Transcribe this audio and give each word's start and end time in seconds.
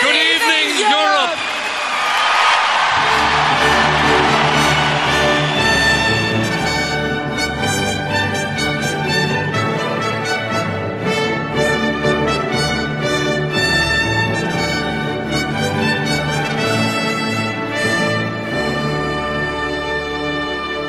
Good 0.00 0.16
evening, 0.16 0.78
Europe. 0.78 1.38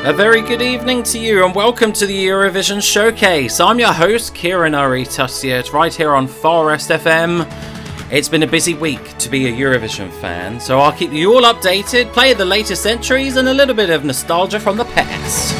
A 0.06 0.12
very 0.12 0.40
good 0.42 0.60
evening 0.60 1.02
to 1.04 1.18
you 1.18 1.44
and 1.44 1.54
welcome 1.54 1.92
to 1.92 2.06
the 2.06 2.26
Eurovision 2.26 2.82
Showcase. 2.82 3.60
I'm 3.60 3.78
your 3.78 3.92
host, 3.92 4.34
Ciaran 4.34 4.74
Urry-Tuttiett, 4.74 5.72
right 5.72 5.94
here 5.94 6.14
on 6.14 6.26
Forest 6.26 6.90
FM. 6.90 7.73
It's 8.10 8.28
been 8.28 8.42
a 8.42 8.46
busy 8.46 8.74
week 8.74 9.16
to 9.18 9.30
be 9.30 9.46
a 9.46 9.52
Eurovision 9.52 10.12
fan, 10.20 10.60
so 10.60 10.78
I'll 10.78 10.92
keep 10.92 11.10
you 11.10 11.32
all 11.32 11.42
updated, 11.42 12.12
play 12.12 12.34
the 12.34 12.44
latest 12.44 12.84
entries, 12.86 13.36
and 13.36 13.48
a 13.48 13.54
little 13.54 13.74
bit 13.74 13.88
of 13.88 14.04
nostalgia 14.04 14.60
from 14.60 14.76
the 14.76 14.84
past. 14.84 15.54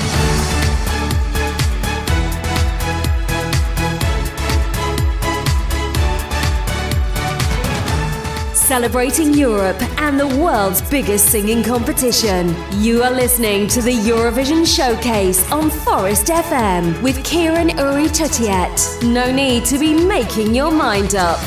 Celebrating 8.54 9.32
Europe 9.32 9.80
and 10.00 10.20
the 10.20 10.28
world's 10.36 10.82
biggest 10.90 11.30
singing 11.30 11.62
competition. 11.62 12.54
You 12.72 13.02
are 13.02 13.10
listening 13.10 13.68
to 13.68 13.80
the 13.80 13.92
Eurovision 13.92 14.66
Showcase 14.66 15.50
on 15.50 15.70
Forest 15.70 16.26
FM 16.26 17.00
with 17.02 17.24
Ciaran 17.24 17.70
Urry-Tuttiett. 17.78 19.02
No 19.02 19.32
need 19.32 19.64
to 19.66 19.78
be 19.78 19.94
making 19.94 20.54
your 20.54 20.70
mind 20.70 21.14
up. 21.14 21.40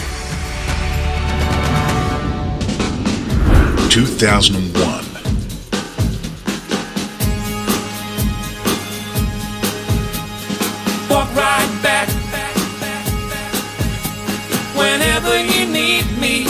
2001. 3.97 4.83
Walk 11.09 11.29
right 11.35 11.79
back. 11.81 12.07
Whenever 14.77 15.35
you 15.43 15.65
need 15.65 16.05
me. 16.21 16.45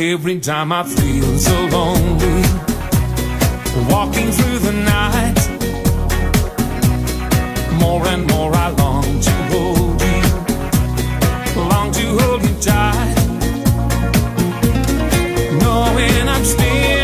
Every 0.00 0.40
time 0.40 0.72
I 0.72 0.84
feel 0.84 1.38
so 1.38 1.66
lonely, 1.66 2.44
walking 3.92 4.32
through 4.32 4.58
the 4.60 4.72
night, 4.72 5.38
more 7.78 8.06
and 8.06 8.26
more 8.26 8.54
I 8.54 8.70
long 8.70 9.20
to 9.20 9.32
hold 9.52 10.00
you, 10.00 10.22
long 11.60 11.92
to 11.92 12.06
hold 12.20 12.42
you 12.42 12.54
tight, 12.62 13.17
still 16.48 16.97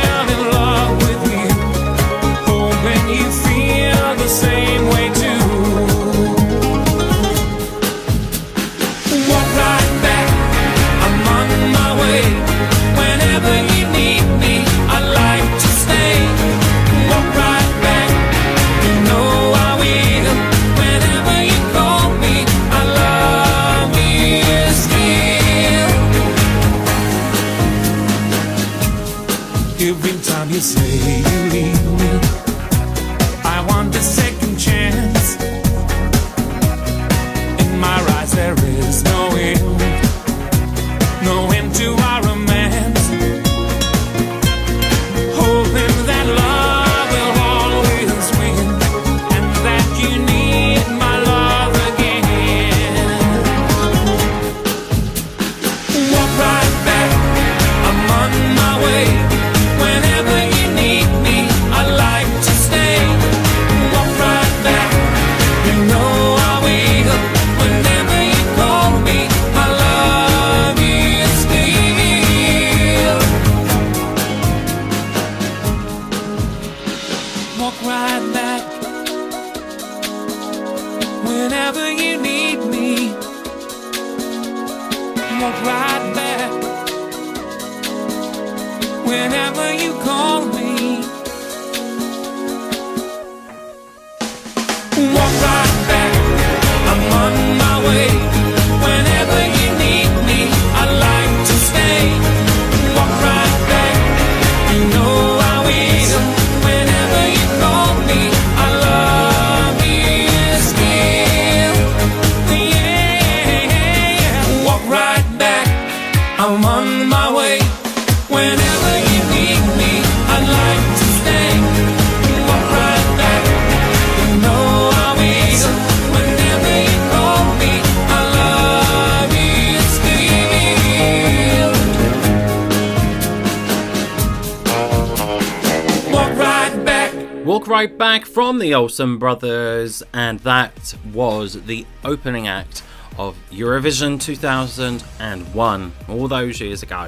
Walk 137.54 137.68
right 137.68 137.96
back 137.96 138.26
from 138.26 138.58
the 138.58 138.74
Olsen 138.74 139.16
Brothers, 139.16 140.02
and 140.12 140.40
that 140.40 140.96
was 141.12 141.66
the 141.66 141.86
opening 142.02 142.48
act 142.48 142.82
of 143.16 143.36
Eurovision 143.52 144.20
2001, 144.20 145.92
all 146.08 146.26
those 146.26 146.60
years 146.60 146.82
ago. 146.82 147.06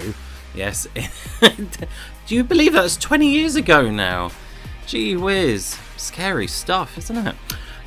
Yes. 0.54 0.86
Do 1.40 1.66
you 2.28 2.44
believe 2.44 2.74
that's 2.74 2.96
20 2.96 3.28
years 3.28 3.56
ago 3.56 3.90
now? 3.90 4.30
Gee 4.86 5.16
whiz. 5.16 5.76
Scary 5.96 6.46
stuff, 6.46 6.96
isn't 6.96 7.26
it? 7.26 7.34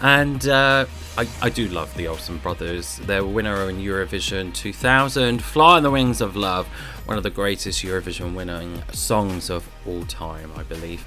And 0.01 0.45
uh, 0.45 0.85
I, 1.17 1.29
I 1.41 1.49
do 1.49 1.69
love 1.69 1.95
the 1.95 2.09
Olsen 2.09 2.39
Brothers. 2.39 2.97
They're 2.97 3.25
winner 3.25 3.69
in 3.69 3.77
Eurovision 3.77 4.53
2000, 4.53 5.41
Fly 5.41 5.77
on 5.77 5.83
the 5.83 5.91
Wings 5.91 6.19
of 6.19 6.35
Love, 6.35 6.67
one 7.05 7.15
of 7.15 7.23
the 7.23 7.29
greatest 7.29 7.85
Eurovision 7.85 8.35
winning 8.35 8.83
songs 8.91 9.49
of 9.49 9.69
all 9.87 10.03
time, 10.03 10.51
I 10.57 10.63
believe. 10.63 11.05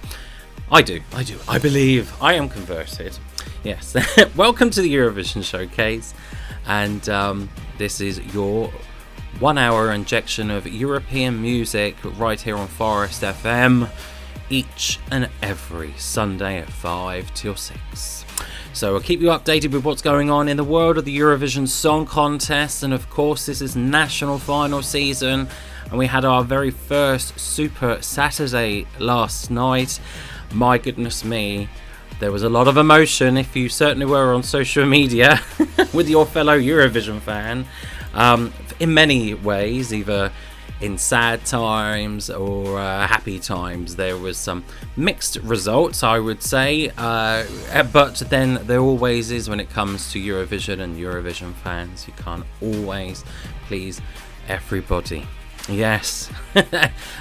I 0.72 0.80
do, 0.80 1.02
I 1.12 1.22
do, 1.22 1.38
I 1.46 1.58
believe. 1.58 2.10
I 2.18 2.32
am 2.32 2.48
converted. 2.48 3.18
Yes. 3.62 3.94
Welcome 4.36 4.70
to 4.70 4.80
the 4.80 4.94
Eurovision 4.94 5.44
Showcase. 5.44 6.14
And 6.66 7.06
um, 7.10 7.50
this 7.76 8.00
is 8.00 8.18
your 8.34 8.72
one 9.38 9.58
hour 9.58 9.92
injection 9.92 10.50
of 10.50 10.66
European 10.66 11.42
music 11.42 11.96
right 12.18 12.40
here 12.40 12.56
on 12.56 12.68
Forest 12.68 13.20
FM 13.20 13.90
each 14.48 14.98
and 15.10 15.28
every 15.42 15.92
Sunday 15.98 16.60
at 16.60 16.70
5 16.70 17.34
till 17.34 17.54
6. 17.54 18.24
So 18.72 18.94
I'll 18.94 19.00
keep 19.02 19.20
you 19.20 19.28
updated 19.28 19.72
with 19.72 19.84
what's 19.84 20.00
going 20.00 20.30
on 20.30 20.48
in 20.48 20.56
the 20.56 20.64
world 20.64 20.96
of 20.96 21.04
the 21.04 21.14
Eurovision 21.14 21.68
Song 21.68 22.06
Contest. 22.06 22.82
And 22.82 22.94
of 22.94 23.10
course, 23.10 23.44
this 23.44 23.60
is 23.60 23.76
national 23.76 24.38
final 24.38 24.80
season. 24.80 25.48
And 25.90 25.98
we 25.98 26.06
had 26.06 26.24
our 26.24 26.42
very 26.42 26.70
first 26.70 27.38
Super 27.38 28.00
Saturday 28.00 28.86
last 28.98 29.50
night. 29.50 30.00
My 30.52 30.78
goodness 30.78 31.24
me, 31.24 31.68
there 32.20 32.30
was 32.30 32.42
a 32.42 32.48
lot 32.48 32.68
of 32.68 32.76
emotion 32.76 33.36
if 33.36 33.56
you 33.56 33.68
certainly 33.68 34.06
were 34.06 34.34
on 34.34 34.42
social 34.42 34.86
media 34.86 35.40
with 35.94 36.08
your 36.08 36.26
fellow 36.26 36.58
Eurovision 36.58 37.20
fan. 37.20 37.66
Um, 38.14 38.52
in 38.78 38.92
many 38.92 39.34
ways, 39.34 39.94
either 39.94 40.30
in 40.82 40.98
sad 40.98 41.44
times 41.46 42.28
or 42.28 42.78
uh, 42.78 43.06
happy 43.06 43.38
times. 43.38 43.96
There 43.96 44.18
was 44.18 44.36
some 44.36 44.64
mixed 44.96 45.36
results, 45.36 46.02
I 46.02 46.18
would 46.18 46.42
say, 46.42 46.90
uh, 46.98 47.44
but 47.92 48.16
then 48.28 48.66
there 48.66 48.80
always 48.80 49.30
is 49.30 49.48
when 49.48 49.60
it 49.60 49.70
comes 49.70 50.12
to 50.12 50.20
Eurovision 50.20 50.80
and 50.80 50.98
Eurovision 50.98 51.54
fans. 51.54 52.06
You 52.06 52.14
can't 52.14 52.44
always 52.60 53.24
please 53.68 54.00
everybody. 54.48 55.26
Yes, 55.68 56.28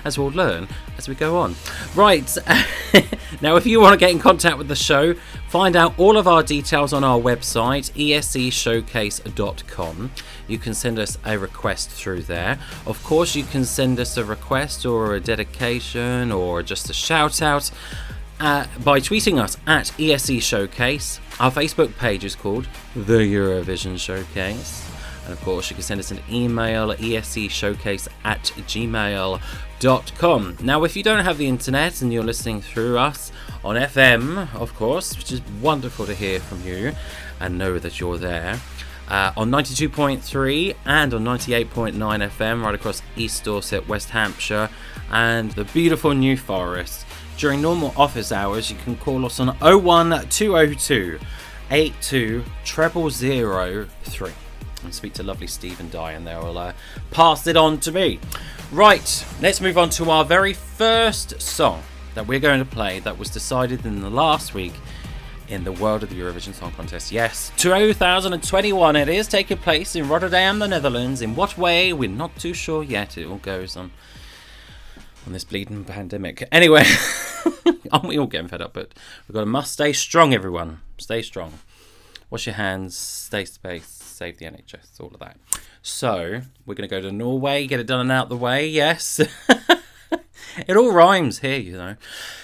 as 0.04 0.18
we'll 0.18 0.32
learn 0.32 0.68
as 0.98 1.08
we 1.08 1.14
go 1.16 1.38
on. 1.38 1.56
Right, 1.96 2.36
now 3.42 3.56
if 3.56 3.68
you 3.68 3.80
want 3.80 3.94
to 3.94 4.00
get 4.00 4.12
in 4.12 4.20
contact 4.20 4.58
with 4.58 4.68
the 4.68 4.76
show, 4.76 5.14
find 5.48 5.76
out 5.76 5.94
all 6.00 6.18
of 6.18 6.28
our 6.28 6.42
details 6.42 6.92
on 6.92 7.04
our 7.04 7.20
website, 7.20 7.92
escshowcase.com. 7.94 10.12
You 10.48 10.58
can 10.58 10.74
send 10.74 10.98
us 10.98 11.20
a 11.24 11.38
request 11.38 11.92
through 11.92 12.24
there. 12.24 12.58
Of 12.86 13.04
course, 13.04 13.36
you 13.36 13.44
can 13.44 13.64
send 13.64 14.00
us 14.00 14.18
a 14.18 14.26
request 14.26 14.84
or 14.86 15.14
a 15.16 15.20
dedication 15.20 16.32
or 16.32 16.64
just 16.64 16.90
a 16.90 16.94
shout 16.94 17.42
out. 17.42 17.70
Uh, 18.40 18.66
by 18.84 19.00
tweeting 19.00 19.40
us 19.40 19.58
at 19.68 19.86
ESC 20.00 20.42
Showcase. 20.42 21.20
Our 21.40 21.52
Facebook 21.52 21.96
page 22.00 22.26
is 22.26 22.36
called 22.36 22.68
The 22.96 23.20
Eurovision 23.20 24.00
Showcase. 24.00 24.91
And 25.26 25.34
of 25.34 25.42
course, 25.42 25.70
you 25.70 25.76
can 25.76 25.84
send 25.84 26.00
us 26.00 26.12
an 26.12 26.20
email 26.32 26.92
at 26.92 27.00
escshowcase 27.00 28.08
at 28.24 28.44
gmail.com. 28.68 29.38
Now, 30.62 30.84
if 30.84 30.96
you 30.96 31.04
don't 31.04 31.24
have 31.24 31.38
the 31.38 31.48
internet 31.48 32.02
and 32.02 32.12
you're 32.12 32.24
listening 32.24 32.62
through 32.62 32.98
us 32.98 33.32
on 33.64 33.76
FM, 33.76 34.54
of 34.56 34.74
course, 34.76 35.16
which 35.16 35.32
is 35.32 35.42
wonderful 35.62 36.06
to 36.08 36.16
hear 36.16 36.40
from 36.40 36.64
you 36.64 36.94
and 37.40 37.58
know 37.58 37.80
that 37.80 38.00
you're 38.00 38.18
there. 38.18 38.60
Uh, 39.08 39.34
on 39.36 39.52
92.3 39.52 40.76
and 40.86 41.14
on 41.14 41.24
98.9 41.26 41.94
FM, 41.94 42.64
right 42.64 42.76
across 42.76 43.02
East 43.18 43.44
Dorset, 43.44 43.88
West 43.88 44.10
Hampshire, 44.12 44.70
and 45.12 45.52
the 45.52 45.66
beautiful 45.66 46.14
New 46.14 46.38
Forest. 46.38 47.06
During 47.38 47.62
normal 47.62 47.94
office 47.98 48.32
hours, 48.32 48.72
you 48.72 48.78
can 48.78 48.96
call 48.96 49.26
us 49.26 49.40
on 49.40 49.48
01202 49.60 51.20
82 51.72 52.44
0003 52.64 54.32
and 54.84 54.94
speak 54.94 55.14
to 55.14 55.24
lovely 55.24 55.48
Stephen 55.48 55.90
Dye, 55.90 56.14
and 56.14 56.26
they'll 56.26 56.58
uh, 56.58 56.74
pass 57.12 57.48
it 57.48 57.58
on 57.58 57.80
to 57.80 57.92
me. 57.92 58.20
Right, 58.72 59.26
let's 59.42 59.62
move 59.62 59.78
on 59.78 59.90
to 59.92 60.10
our 60.10 60.24
very 60.24 60.54
first 60.54 61.42
song 61.42 61.84
that 62.16 62.28
we're 62.28 62.40
going 62.40 62.60
to 62.60 62.66
play 62.66 63.00
that 63.00 63.18
was 63.18 63.30
decided 63.30 63.86
in 63.86 64.02
the 64.02 64.10
last 64.10 64.54
week 64.54 64.74
in 65.48 65.64
the 65.66 65.72
world 65.72 66.02
of 66.02 66.10
the 66.10 66.16
Eurovision 66.16 66.54
Song 66.54 66.72
Contest. 66.72 67.12
Yes, 67.12 67.52
2021 67.58 68.96
it 68.96 69.10
is 69.10 69.28
taking 69.28 69.58
place 69.58 69.96
in 69.96 70.08
Rotterdam, 70.08 70.60
the 70.60 70.68
Netherlands. 70.68 71.22
In 71.22 71.36
what 71.36 71.58
way, 71.58 71.92
we're 71.92 72.10
not 72.10 72.36
too 72.38 72.54
sure 72.54 72.84
yet. 72.84 73.18
It 73.18 73.28
all 73.28 73.38
goes 73.38 73.76
on 73.76 73.92
on 75.26 75.34
this 75.34 75.44
bleeding 75.44 75.84
pandemic. 75.84 76.48
Anyway, 76.52 76.84
aren't 77.92 78.08
we 78.08 78.18
all 78.18 78.28
getting 78.28 78.48
fed 78.48 78.62
up? 78.62 78.74
But 78.74 78.94
we've 79.28 79.34
got 79.34 79.42
to 79.42 79.46
must 79.46 79.74
stay 79.74 79.94
strong, 79.94 80.34
everyone. 80.34 80.80
Stay 80.98 81.22
strong. 81.22 81.60
Wash 82.30 82.46
your 82.46 82.56
hands, 82.56 82.96
stay 82.96 83.44
space, 83.44 84.01
save 84.22 84.38
the 84.38 84.46
NHS, 84.46 85.00
all 85.00 85.08
of 85.08 85.20
that. 85.20 85.36
So, 85.82 86.42
we're 86.68 86.76
going 86.76 86.88
to 86.88 86.96
go 86.96 87.02
to 87.02 87.12
Norway, 87.12 87.66
get 87.66 87.80
it 87.80 87.88
done 87.88 88.02
and 88.02 88.12
out 88.12 88.30
the 88.30 88.38
way, 88.38 88.68
yes. 88.68 89.20
it 90.68 90.78
all 90.78 90.92
rhymes 90.92 91.40
here, 91.40 91.58
you 91.58 91.72
know. 91.72 91.96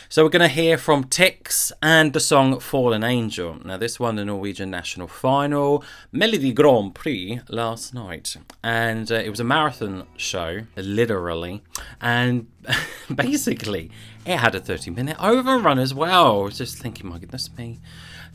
So, 0.10 0.24
we're 0.24 0.32
going 0.32 0.42
to 0.42 0.48
hear 0.48 0.80
from 0.80 1.04
Tix 1.04 1.72
and 1.80 2.14
the 2.14 2.20
song 2.20 2.60
Fallen 2.60 3.04
Angel. 3.04 3.60
Now, 3.64 3.78
this 3.78 4.00
won 4.00 4.16
the 4.16 4.26
Norwegian 4.26 4.72
national 4.72 5.08
final, 5.08 5.84
Melodi 6.12 6.52
Grand 6.52 6.96
Prix, 6.96 7.42
last 7.48 7.94
night. 7.94 8.36
And 8.64 9.12
uh, 9.12 9.16
it 9.16 9.30
was 9.30 9.40
a 9.40 9.44
marathon 9.44 10.08
show, 10.18 10.62
literally. 10.76 11.62
And 12.02 12.48
basically, 13.14 13.92
it 14.26 14.38
had 14.38 14.56
a 14.56 14.60
30 14.60 14.90
minute 14.90 15.18
overrun 15.20 15.78
as 15.78 15.94
well. 15.94 16.42
I 16.42 16.44
was 16.46 16.58
just 16.58 16.80
thinking, 16.80 17.08
my 17.08 17.20
goodness 17.20 17.56
me. 17.56 17.78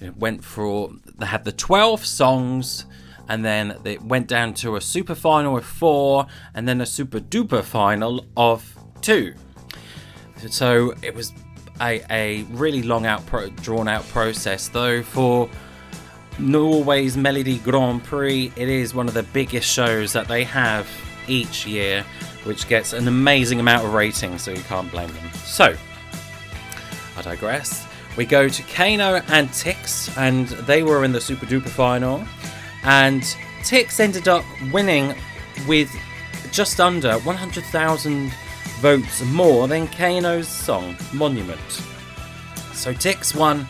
It 0.00 0.16
went 0.16 0.44
for, 0.44 0.92
they 1.18 1.26
had 1.26 1.44
the 1.44 1.52
12 1.52 2.04
songs 2.04 2.86
and 3.28 3.44
then 3.44 3.76
it 3.84 4.02
went 4.02 4.26
down 4.26 4.54
to 4.54 4.76
a 4.76 4.80
super 4.80 5.14
final 5.14 5.56
of 5.56 5.64
four, 5.64 6.26
and 6.54 6.66
then 6.66 6.80
a 6.80 6.86
super 6.86 7.20
duper 7.20 7.62
final 7.62 8.26
of 8.36 8.76
two. 9.00 9.34
So 10.48 10.94
it 11.02 11.14
was 11.14 11.32
a, 11.80 12.02
a 12.10 12.42
really 12.50 12.82
long 12.82 13.06
out, 13.06 13.24
pro, 13.26 13.50
drawn 13.50 13.88
out 13.88 14.06
process, 14.08 14.68
though. 14.68 15.02
For 15.02 15.48
Norway's 16.38 17.16
Melodi 17.16 17.62
Grand 17.62 18.02
Prix, 18.04 18.52
it 18.56 18.68
is 18.68 18.94
one 18.94 19.08
of 19.08 19.14
the 19.14 19.22
biggest 19.22 19.68
shows 19.68 20.12
that 20.12 20.28
they 20.28 20.44
have 20.44 20.88
each 21.28 21.66
year, 21.66 22.04
which 22.44 22.68
gets 22.68 22.92
an 22.92 23.06
amazing 23.06 23.60
amount 23.60 23.84
of 23.84 23.94
ratings, 23.94 24.42
so 24.42 24.50
you 24.50 24.62
can't 24.62 24.90
blame 24.90 25.12
them. 25.12 25.30
So, 25.44 25.76
I 27.16 27.22
digress. 27.22 27.86
We 28.16 28.26
go 28.26 28.48
to 28.48 28.62
KEiiNO 28.64 29.24
and 29.30 29.48
Tix, 29.50 30.16
and 30.18 30.48
they 30.66 30.82
were 30.82 31.04
in 31.04 31.12
the 31.12 31.20
Super 31.20 31.46
Duper 31.46 31.68
final 31.68 32.24
and 32.84 33.22
Tix 33.62 34.00
ended 34.00 34.28
up 34.28 34.44
winning 34.72 35.14
with 35.66 35.90
just 36.50 36.80
under 36.80 37.14
100,000 37.20 38.32
votes 38.80 39.22
more 39.26 39.68
than 39.68 39.86
KEiiNO's 39.88 40.48
song 40.48 40.96
Monument. 41.12 41.60
So 42.72 42.92
Tix 42.92 43.34
won 43.34 43.66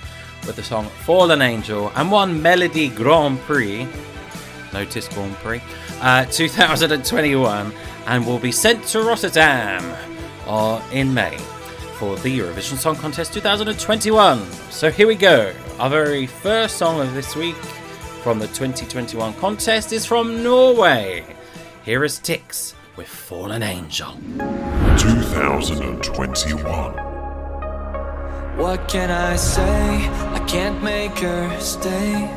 with 0.46 0.56
the 0.56 0.62
song 0.62 0.86
Fallen 1.04 1.42
Angel 1.42 1.92
and 1.94 2.10
won 2.10 2.40
Melodi 2.40 2.94
Grand 2.94 3.38
Prix, 3.40 3.86
notice 4.72 5.08
Grand 5.08 5.34
Prix, 5.36 5.60
uh, 6.00 6.24
2021, 6.26 7.72
and 8.06 8.26
will 8.26 8.38
be 8.38 8.50
sent 8.50 8.84
to 8.86 9.02
Rotterdam 9.02 9.84
uh, 10.46 10.82
in 10.92 11.12
May 11.12 11.36
for 11.98 12.16
the 12.16 12.38
Eurovision 12.38 12.76
Song 12.76 12.96
Contest 12.96 13.32
2021. 13.34 14.50
So 14.70 14.90
here 14.90 15.06
we 15.06 15.14
go, 15.14 15.54
our 15.78 15.90
very 15.90 16.26
first 16.26 16.78
song 16.78 17.00
of 17.00 17.14
this 17.14 17.36
week 17.36 17.56
from 18.22 18.38
the 18.38 18.46
2021 18.46 19.34
contest 19.34 19.92
is 19.92 20.06
from 20.06 20.44
Norway. 20.44 21.24
Here 21.84 22.04
is 22.04 22.20
Tix 22.20 22.74
with 22.94 23.08
Fallen 23.08 23.64
Angel. 23.64 24.12
2021. 24.96 26.92
What 28.56 28.86
can 28.88 29.10
I 29.10 29.34
say? 29.34 30.08
I 30.36 30.38
can't 30.46 30.80
make 30.84 31.18
her 31.18 31.58
stay. 31.58 32.28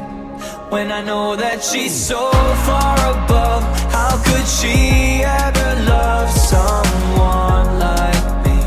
When 0.69 0.91
I 0.91 1.03
know 1.03 1.35
that 1.35 1.63
she's 1.63 1.93
so 1.93 2.31
far 2.65 2.97
above, 3.13 3.63
how 3.91 4.17
could 4.25 4.47
she 4.47 5.21
ever 5.23 5.75
love 5.85 6.31
someone 6.31 7.77
like 7.77 8.43
me? 8.43 8.59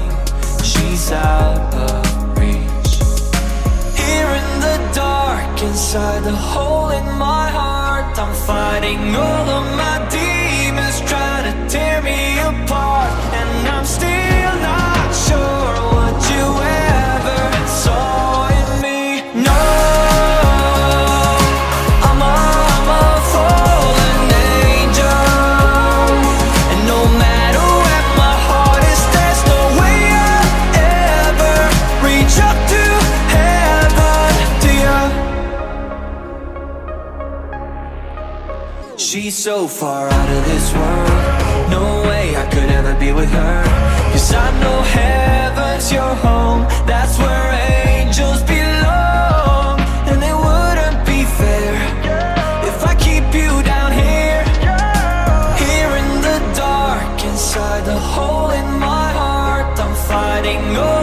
She's 0.62 1.11
out 1.11 1.77
inside 5.78 6.25
the 6.25 6.35
hole 6.35 6.90
in 6.90 7.06
my 7.18 7.49
heart, 7.49 8.18
I'm 8.18 8.35
fighting 8.35 9.14
all 9.14 9.49
of 9.58 9.64
my 9.82 9.97
demons, 10.11 10.99
trying 11.08 11.44
to 11.49 11.54
tear 11.73 12.02
me 12.02 12.18
apart. 12.40 12.88
She's 39.11 39.35
so 39.35 39.67
far 39.67 40.07
out 40.07 40.29
of 40.37 40.45
this 40.45 40.71
world. 40.75 41.71
No 41.71 42.03
way 42.07 42.37
I 42.37 42.47
could 42.53 42.69
ever 42.69 42.95
be 43.00 43.11
with 43.11 43.31
her. 43.31 43.62
Cause 44.12 44.35
I 44.35 44.50
know 44.61 44.83
heaven's 44.83 45.91
your 45.91 46.15
home. 46.27 46.69
That's 46.87 47.17
where 47.19 47.49
angels 47.88 48.43
belong. 48.43 49.81
And 50.12 50.21
it 50.31 50.37
wouldn't 50.47 51.00
be 51.07 51.25
fair 51.25 51.73
if 52.69 52.85
I 52.85 52.95
keep 52.97 53.25
you 53.33 53.62
down 53.65 53.93
here. 53.93 54.45
Here 55.65 55.93
in 56.03 56.11
the 56.29 56.38
dark, 56.55 57.25
inside 57.25 57.87
the 57.87 57.99
hole 57.99 58.50
in 58.50 58.79
my 58.79 59.09
heart, 59.12 59.81
I'm 59.81 59.95
fighting 60.07 60.77
all 60.77 60.98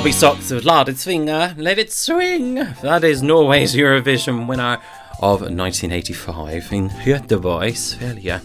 Bobbysocks 0.00 0.50
with 0.50 0.64
La 0.64 0.82
det 0.82 0.98
swinge, 0.98 1.54
Let 1.58 1.78
It 1.78 1.92
Swing. 1.92 2.54
That 2.80 3.04
is 3.04 3.22
Norway's 3.22 3.74
Eurovision 3.74 4.48
winner 4.48 4.78
of 5.20 5.42
1985 5.42 6.72
in 6.72 6.88
Göteborg, 6.88 7.76
Sverige, 7.76 8.40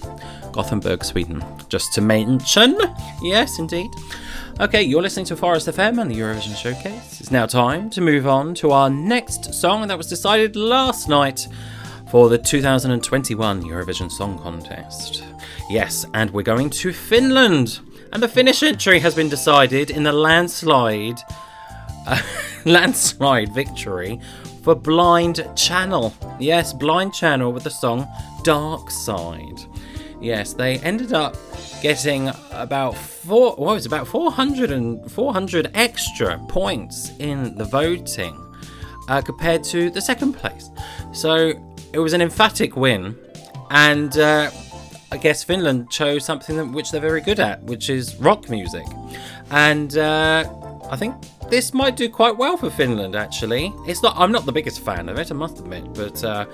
Gothenburg, 0.52 1.06
Sweden. 1.06 1.42
Just 1.70 1.94
to 1.94 2.02
mention, 2.02 2.78
yes, 3.22 3.58
indeed. 3.58 3.90
Okay, 4.60 4.84
you're 4.84 5.02
listening 5.02 5.26
to 5.28 5.38
Forest 5.38 5.68
FM 5.68 6.02
and 6.02 6.12
the 6.12 6.16
Eurovision 6.16 6.58
Showcase. 6.58 7.22
It's 7.22 7.32
now 7.32 7.46
time 7.46 7.90
to 7.92 8.02
move 8.02 8.28
on 8.28 8.54
to 8.56 8.72
our 8.72 8.90
next 8.90 9.54
song 9.54 9.88
that 9.88 9.98
was 9.98 10.08
decided 10.08 10.58
last 10.58 11.08
night 11.08 11.48
for 12.12 12.28
the 12.28 12.38
2021 12.38 13.64
Eurovision 13.64 14.12
Song 14.12 14.38
Contest. 14.40 15.24
Yes, 15.70 16.06
and 16.14 16.32
we're 16.32 16.44
going 16.44 16.70
to 16.72 16.92
Finland. 16.92 17.80
And 18.16 18.24
the 18.24 18.30
Finnish 18.30 18.64
entry 18.64 19.00
has 19.00 19.14
been 19.14 19.28
decided 19.28 19.92
in 19.92 20.04
the 20.04 20.14
landslide 20.14 21.20
uh, 22.08 22.22
landslide 22.66 23.54
victory 23.54 24.22
for 24.64 24.74
Blind 24.74 25.46
Channel. 25.58 26.14
Yes, 26.40 26.72
Blind 26.72 27.14
Channel 27.14 27.52
with 27.52 27.66
the 27.66 27.70
song 27.70 28.08
Dark 28.46 28.90
Side. 28.90 29.60
Yes, 30.22 30.54
they 30.54 30.78
ended 30.78 31.12
up 31.12 31.36
getting 31.82 32.32
about 32.52 32.96
four 32.96 33.54
what 33.58 33.76
was 33.76 33.86
about 33.86 34.08
400 34.08 34.72
and 34.72 35.12
400 35.12 35.72
extra 35.74 36.40
points 36.48 37.12
in 37.20 37.54
the 37.58 37.66
voting 37.66 38.42
uh, 39.10 39.22
compared 39.22 39.62
to 39.66 39.90
the 39.90 40.00
second 40.00 40.36
place. 40.36 40.70
So 41.12 41.52
it 41.92 42.00
was 42.00 42.14
an 42.14 42.22
emphatic 42.22 42.78
win, 42.78 43.18
and 43.72 44.18
uh, 44.18 44.52
I 45.16 45.18
guess 45.18 45.46
Finland 45.46 45.90
chose 45.90 46.26
something 46.26 46.58
that, 46.58 46.66
which 46.66 46.92
they're 46.92 47.00
very 47.00 47.22
good 47.22 47.40
at, 47.40 47.64
which 47.64 47.90
is 47.90 48.18
rock 48.18 48.50
music. 48.50 48.86
And 49.50 49.98
uh, 49.98 50.44
I 50.92 50.98
think 50.98 51.16
this 51.50 51.74
might 51.74 51.96
do 51.96 52.10
quite 52.10 52.36
well 52.36 52.58
for 52.58 52.70
Finland. 52.70 53.16
Actually, 53.16 53.74
it's 53.88 54.04
not. 54.04 54.14
I'm 54.18 54.34
not 54.34 54.46
the 54.46 54.52
biggest 54.52 54.84
fan 54.84 55.08
of 55.08 55.18
it, 55.18 55.32
I 55.32 55.34
must 55.34 55.60
admit, 55.60 55.94
but. 55.94 56.22
Uh, 56.22 56.46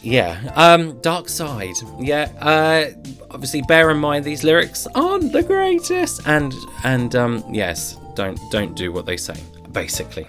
yeah, 0.00 0.50
um, 0.56 0.98
Dark 1.00 1.28
Side. 1.28 1.76
Yeah, 2.00 2.30
uh, 2.40 2.90
obviously 3.30 3.60
bear 3.68 3.90
in 3.90 3.98
mind 3.98 4.24
these 4.24 4.42
lyrics 4.42 4.88
aren't 4.94 5.30
the 5.32 5.42
greatest, 5.42 6.26
and 6.26 6.54
and 6.84 7.14
um, 7.14 7.44
yes, 7.50 7.98
don't 8.14 8.40
don't 8.50 8.74
do 8.74 8.92
what 8.92 9.04
they 9.04 9.18
say. 9.18 9.36
Basically, 9.72 10.26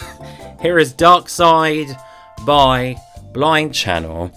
here 0.60 0.80
is 0.80 0.92
Dark 0.92 1.28
Side 1.28 1.96
by 2.44 2.96
Blind 3.32 3.72
Channel, 3.72 4.32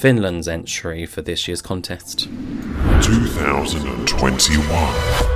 Finland's 0.00 0.48
entry 0.48 1.04
for 1.04 1.20
this 1.20 1.46
year's 1.46 1.60
contest. 1.60 2.20
2021. 3.02 5.29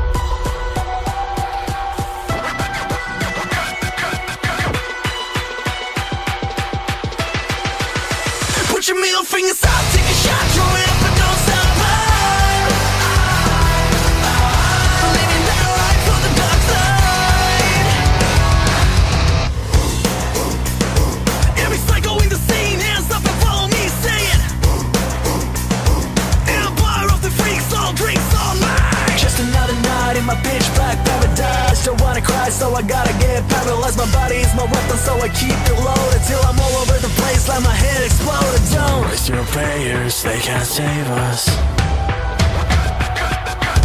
Save 40.74 41.08
us. 41.08 41.48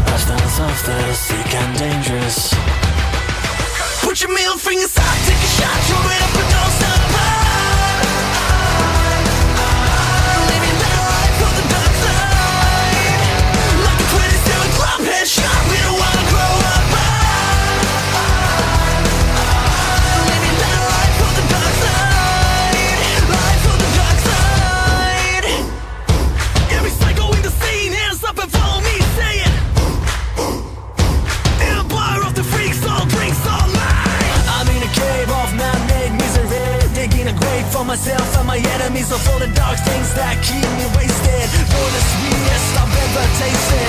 Lifestyles 0.09 0.57
of 0.59 0.85
the 0.87 1.13
sick 1.13 1.53
and 1.53 1.77
dangerous. 1.77 2.55
Put 4.01 4.19
your 4.21 4.33
middle 4.33 4.57
fingers 4.57 4.97
up, 4.97 5.17
take 5.27 5.37
a 5.37 5.51
shot, 5.57 5.79
throw 5.85 6.09
it 6.09 6.21
up 6.23 6.38
enemies 38.99 39.11
Of 39.11 39.29
all 39.29 39.39
the 39.39 39.47
dark 39.55 39.79
things 39.79 40.13
that 40.13 40.35
keep 40.43 40.67
me 40.77 40.85
wasted. 40.97 41.47
You're 41.55 41.91
the 41.95 42.03
sweetest 42.11 42.77
I've 42.77 42.91
ever 42.91 43.25
tasted 43.39 43.88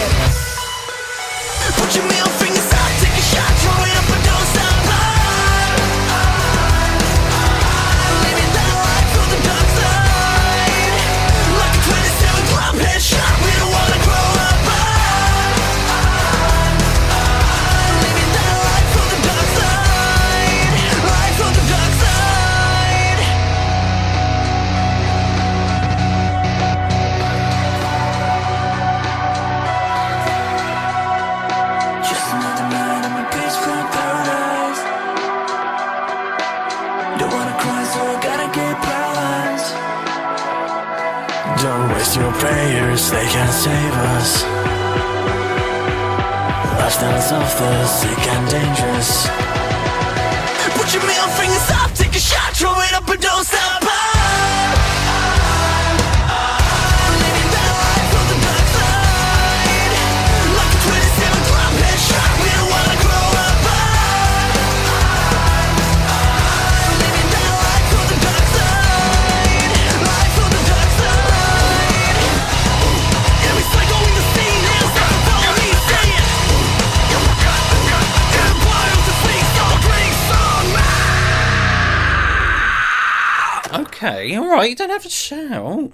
Okay, 84.20 84.38
alright, 84.38 84.68
you 84.68 84.76
don't 84.76 84.90
have 84.90 85.02
to 85.04 85.08
shout. 85.08 85.92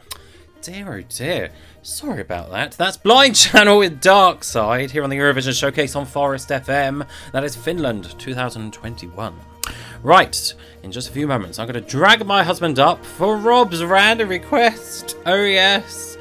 Dear 0.60 0.94
oh 0.94 1.02
dear. 1.08 1.52
Sorry 1.82 2.20
about 2.20 2.50
that. 2.50 2.72
That's 2.72 2.96
Blind 2.96 3.36
Channel 3.36 3.78
with 3.78 4.00
Dark 4.00 4.42
Side 4.42 4.90
here 4.90 5.04
on 5.04 5.10
the 5.10 5.16
Eurovision 5.16 5.56
Showcase 5.56 5.94
on 5.94 6.06
Forest 6.06 6.48
FM. 6.48 7.06
That 7.30 7.44
is 7.44 7.54
Finland 7.54 8.18
2021. 8.18 9.32
Right, 10.02 10.54
in 10.82 10.90
just 10.90 11.08
a 11.08 11.12
few 11.12 11.28
moments, 11.28 11.60
I'm 11.60 11.68
going 11.68 11.80
to 11.80 11.88
drag 11.88 12.26
my 12.26 12.42
husband 12.42 12.80
up 12.80 13.06
for 13.06 13.36
Rob's 13.36 13.84
random 13.84 14.28
request. 14.28 15.16
Oh, 15.24 15.44
yes. 15.44 16.18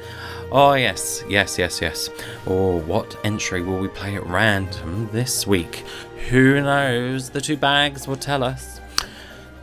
Oh, 0.52 0.74
yes, 0.74 1.24
yes, 1.28 1.58
yes, 1.58 1.80
yes. 1.80 2.08
Oh, 2.46 2.78
what 2.82 3.18
entry 3.24 3.62
will 3.62 3.78
we 3.78 3.88
play 3.88 4.14
at 4.14 4.24
random 4.28 5.08
this 5.10 5.44
week? 5.44 5.82
Who 6.30 6.60
knows? 6.60 7.30
The 7.30 7.40
two 7.40 7.56
bags 7.56 8.06
will 8.06 8.14
tell 8.14 8.44
us. 8.44 8.75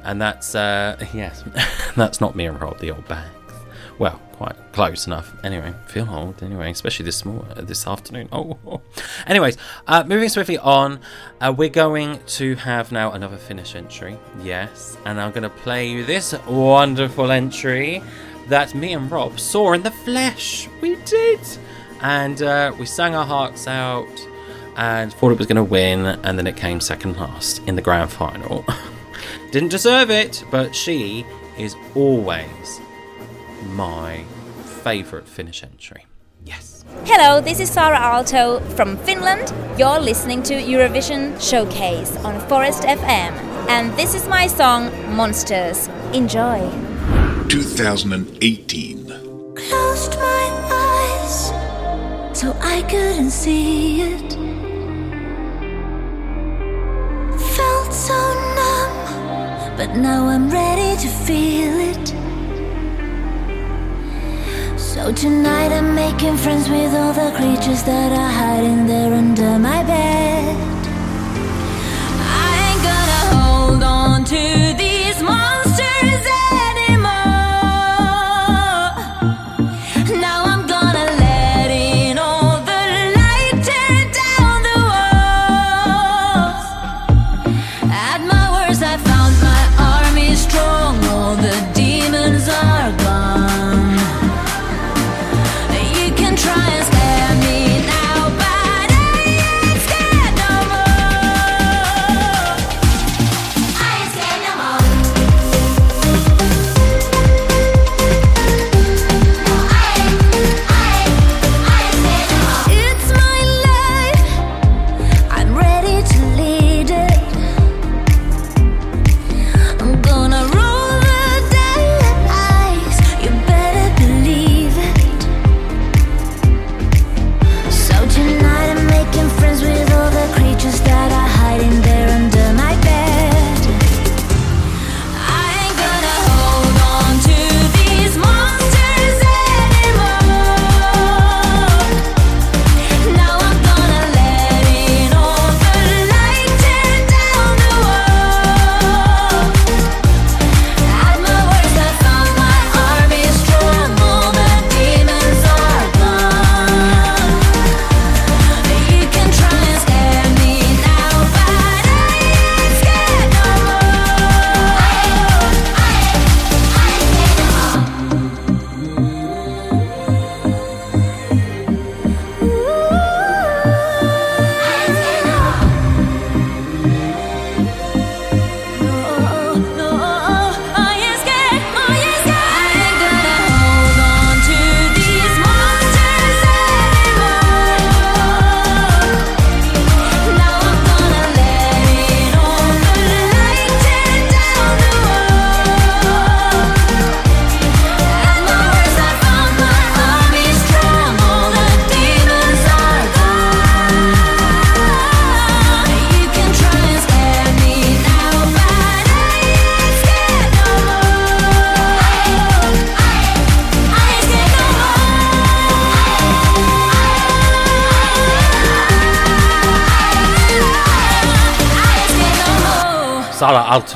And 0.04 0.22
that's, 0.22 0.56
uh, 0.56 1.04
yes, 1.14 1.44
that's 1.96 2.22
not 2.22 2.36
me 2.36 2.46
and 2.46 2.60
Rob, 2.60 2.80
the 2.80 2.92
old 2.92 3.08
bags. 3.08 3.30
Well, 4.00 4.20
quite 4.34 4.56
close 4.74 5.06
enough. 5.08 5.34
Anyway, 5.44 5.74
feel 5.86 6.10
old. 6.10 6.42
Anyway, 6.42 6.70
especially 6.72 7.06
this 7.06 7.24
morning, 7.24 7.66
this 7.66 7.88
afternoon. 7.88 8.28
Oh, 8.34 8.82
anyways, 9.28 9.58
uh, 9.88 10.04
moving 10.04 10.30
swiftly 10.30 10.58
on, 10.58 11.00
uh, 11.40 11.54
we're 11.56 11.70
going 11.70 12.20
to 12.26 12.56
have 12.56 12.92
now 12.92 13.12
another 13.12 13.38
Finnish 13.38 13.76
entry. 13.76 14.18
Yes, 14.42 14.98
and 15.06 15.22
I'm 15.22 15.32
going 15.32 15.44
to 15.44 15.50
play 15.50 15.88
you 15.88 16.04
this 16.04 16.34
wonderful 16.48 17.32
entry 17.32 18.02
that 18.48 18.74
me 18.74 18.94
and 18.94 19.10
Rob 19.10 19.40
saw 19.40 19.74
in 19.74 19.84
the 19.84 19.92
flesh. 19.92 20.68
We 20.82 20.96
did, 21.06 21.40
and 22.02 22.42
uh, 22.42 22.74
we 22.78 22.86
sang 22.86 23.16
our 23.16 23.26
hearts 23.26 23.68
out, 23.68 24.28
and 24.76 25.14
thought 25.14 25.32
it 25.32 25.38
was 25.38 25.48
going 25.48 25.58
to 25.58 25.64
win, 25.64 26.06
and 26.06 26.38
then 26.38 26.48
it 26.48 26.58
came 26.58 26.82
second 26.82 27.16
last 27.18 27.60
in 27.68 27.76
the 27.76 27.82
grand 27.82 28.12
final. 28.12 28.66
Didn't 29.52 29.70
deserve 29.70 30.10
it, 30.10 30.44
but 30.52 30.76
she 30.76 31.26
is 31.58 31.76
always 31.96 32.82
my 33.68 34.24
favourite 34.84 35.28
Finnish 35.28 35.64
entry. 35.64 36.06
Yes. 36.46 36.84
Hello, 37.06 37.40
this 37.40 37.60
is 37.60 37.70
Saara 37.70 37.98
Aalto 37.98 38.62
from 38.76 38.98
Finland. 38.98 39.54
You're 39.80 40.00
listening 40.00 40.44
to 40.44 40.56
Eurovision 40.56 41.40
Showcase 41.40 42.16
on 42.18 42.40
Forest 42.48 42.84
FM, 42.84 43.34
and 43.70 43.94
this 43.98 44.14
is 44.14 44.28
my 44.28 44.48
song 44.48 44.92
Monsters. 45.16 45.88
Enjoy. 46.14 46.60
2018. 47.48 49.08
Closed 49.56 50.16
my 50.18 50.50
eyes 50.72 51.64
so 52.44 52.54
I 52.60 52.82
couldn't 52.90 53.30
see 53.30 54.02
it. 54.02 54.43
But 59.86 59.98
now 59.98 60.28
I'm 60.28 60.50
ready 60.50 60.96
to 61.02 61.10
feel 61.26 61.76
it. 61.92 62.08
So 64.80 65.12
tonight 65.12 65.72
I'm 65.78 65.94
making 65.94 66.38
friends 66.38 66.70
with 66.70 66.94
all 66.94 67.12
the 67.12 67.32
creatures 67.36 67.84
that 67.84 68.12
are 68.14 68.32
hiding 68.42 68.88
there 68.88 69.14
under 69.14 69.60
my 69.60 69.84
bed. 69.84 70.56
I 72.46 72.52
ain't 72.66 72.84
gonna 72.90 73.24
hold 73.36 73.84
on 73.84 74.24
to 74.26 74.83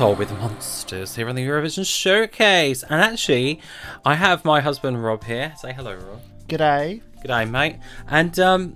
more. 0.00 0.16
I 0.16 0.20
ain't 0.20 0.28
scared 0.28 0.30
no 0.30 0.36
more. 0.36 0.38
Saara 0.38 0.38
Aalto 0.38 0.38
with 0.38 0.38
Monsters. 0.38 1.16
Here 1.16 1.28
on 1.28 1.34
the 1.34 1.46
Eurovision 1.46 1.86
Showcase. 1.86 2.82
And 2.84 3.00
actually, 3.00 3.60
I 4.04 4.14
have 4.14 4.44
my 4.44 4.60
husband 4.60 5.02
Rob 5.02 5.24
here. 5.24 5.54
Say 5.58 5.72
hello, 5.72 5.94
Rob. 5.94 6.20
G'day. 6.48 7.02
G'day, 7.24 7.50
mate. 7.50 7.78
And 8.08 8.38
um, 8.38 8.74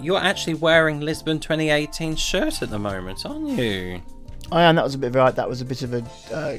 you're 0.00 0.18
actually 0.18 0.54
wearing 0.54 1.00
Lisbon 1.00 1.40
2018 1.40 2.16
shirt 2.16 2.62
at 2.62 2.70
the 2.70 2.78
moment, 2.78 3.24
aren't 3.24 3.50
you? 3.50 4.02
I 4.50 4.62
am. 4.62 4.76
That 4.76 4.84
was 4.84 4.94
a 4.94 4.98
bit 4.98 5.14
of 5.14 5.16
a, 5.16 5.32
that 5.32 5.48
was 5.48 5.60
a 5.60 5.64
bit 5.64 5.82
of 5.82 5.94
a, 5.94 6.04
uh, 6.34 6.58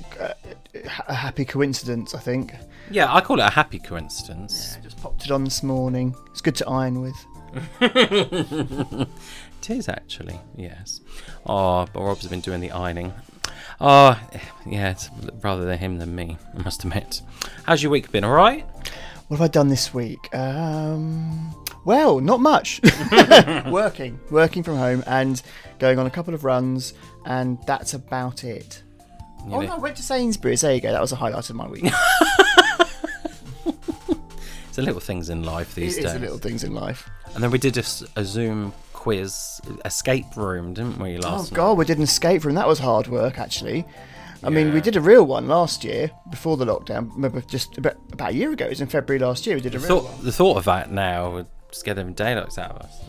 a 1.07 1.13
happy 1.13 1.45
coincidence, 1.45 2.13
I 2.13 2.19
think. 2.19 2.53
Yeah, 2.91 3.13
I 3.13 3.21
call 3.21 3.39
it 3.39 3.43
a 3.43 3.49
happy 3.49 3.79
coincidence. 3.79 4.77
I 4.77 4.81
just 4.81 5.01
popped 5.01 5.25
it 5.25 5.31
on 5.31 5.43
this 5.43 5.63
morning. 5.63 6.15
It's 6.31 6.41
good 6.41 6.55
to 6.57 6.67
iron 6.67 7.01
with. 7.01 7.15
It 9.59 9.71
is 9.71 9.89
actually, 9.89 10.39
yes. 10.55 11.01
Oh, 11.45 11.85
but 11.91 12.01
Rob's 12.01 12.25
been 12.27 12.39
doing 12.39 12.62
the 12.62 12.71
ironing. 12.71 13.13
Oh, 13.82 14.20
yeah, 14.65 14.92
it's 14.92 15.10
rather 15.42 15.65
than 15.65 15.78
him 15.78 16.00
than 16.00 16.13
me, 16.13 16.38
I 16.58 16.62
must 16.63 16.84
admit. 16.84 17.22
How's 17.63 17.82
your 17.82 17.92
week 17.92 18.12
been, 18.12 18.26
alright? 18.26 18.65
What 19.28 19.38
have 19.38 19.42
I 19.42 19.48
done 19.48 19.70
this 19.70 19.94
week? 19.94 20.34
Um, 20.36 21.54
well, 21.86 22.20
not 22.20 22.39
much. 22.42 22.82
working, 23.68 24.20
working 24.32 24.63
from 24.63 24.76
home, 24.78 25.04
and 25.08 25.42
going 25.78 25.98
on 26.00 26.06
a 26.08 26.10
couple 26.10 26.34
of 26.34 26.44
runs, 26.44 26.94
and 27.26 27.58
that's 27.65 27.94
about 27.94 28.44
it. 28.44 28.84
Oh 29.46 29.48
know- 29.48 29.62
no, 29.62 29.74
I 29.76 29.78
went 29.78 29.96
to 29.98 30.04
Sainsbury's. 30.04 30.62
There 30.62 30.74
you 30.74 30.82
go. 30.82 30.92
That 30.92 31.00
was 31.02 31.12
a 31.12 31.15
highlight 31.15 31.50
of 31.50 31.56
my 31.56 31.68
week. 31.68 31.86
It's 34.68 34.76
the 34.76 34.84
little 34.84 35.00
things 35.02 35.30
in 35.32 35.42
life 35.44 35.74
these 35.74 35.98
it 35.98 36.00
is 36.02 36.06
days. 36.06 36.13
the 36.13 36.20
little 36.20 36.38
things 36.38 36.63
in 36.63 36.76
life. 36.76 37.10
And 37.34 37.44
then 37.44 37.50
we 37.50 37.58
did 37.58 37.76
a 37.76 38.24
Zoom 38.24 38.72
quiz, 39.10 39.60
escape 39.86 40.36
room, 40.38 40.74
didn't 40.76 41.00
we, 41.00 41.17
Oh 41.17 41.22
last 41.22 41.52
night? 41.52 41.56
god, 41.58 41.78
we 41.80 41.86
did 41.86 41.98
an 41.98 42.04
escape 42.04 42.45
room. 42.45 42.54
That 42.56 42.67
was 42.67 42.78
hard 42.78 43.08
work, 43.08 43.39
actually. 43.39 43.84
I 44.43 44.50
mean, 44.50 44.72
we 44.74 44.82
did 44.82 44.95
a 44.95 45.02
real 45.02 45.26
one 45.26 45.48
last 45.48 45.84
year 45.84 46.12
before 46.30 46.56
the 46.58 46.65
lockdown. 46.65 47.12
Remember, 47.15 47.41
just 47.41 47.78
about, 47.80 47.95
about 48.13 48.30
a 48.32 48.36
year 48.36 48.52
ago. 48.52 48.65
It 48.65 48.69
was 48.69 48.82
in 48.82 48.88
February 48.88 49.19
last 49.19 49.45
year. 49.48 49.56
We 49.56 49.62
did 49.62 49.74
a 49.76 49.80
The 49.80 49.88
real 49.88 50.00
thought, 50.02 50.13
one. 50.13 50.24
the 50.26 50.32
thought 50.32 50.58
of 50.58 50.65
that 50.65 50.91
now 50.91 51.32
would 51.32 51.48
scare 51.72 51.95
them 51.95 52.13
daylights 52.13 52.58
out 52.60 52.72
of 52.72 52.78
us. 52.84 53.02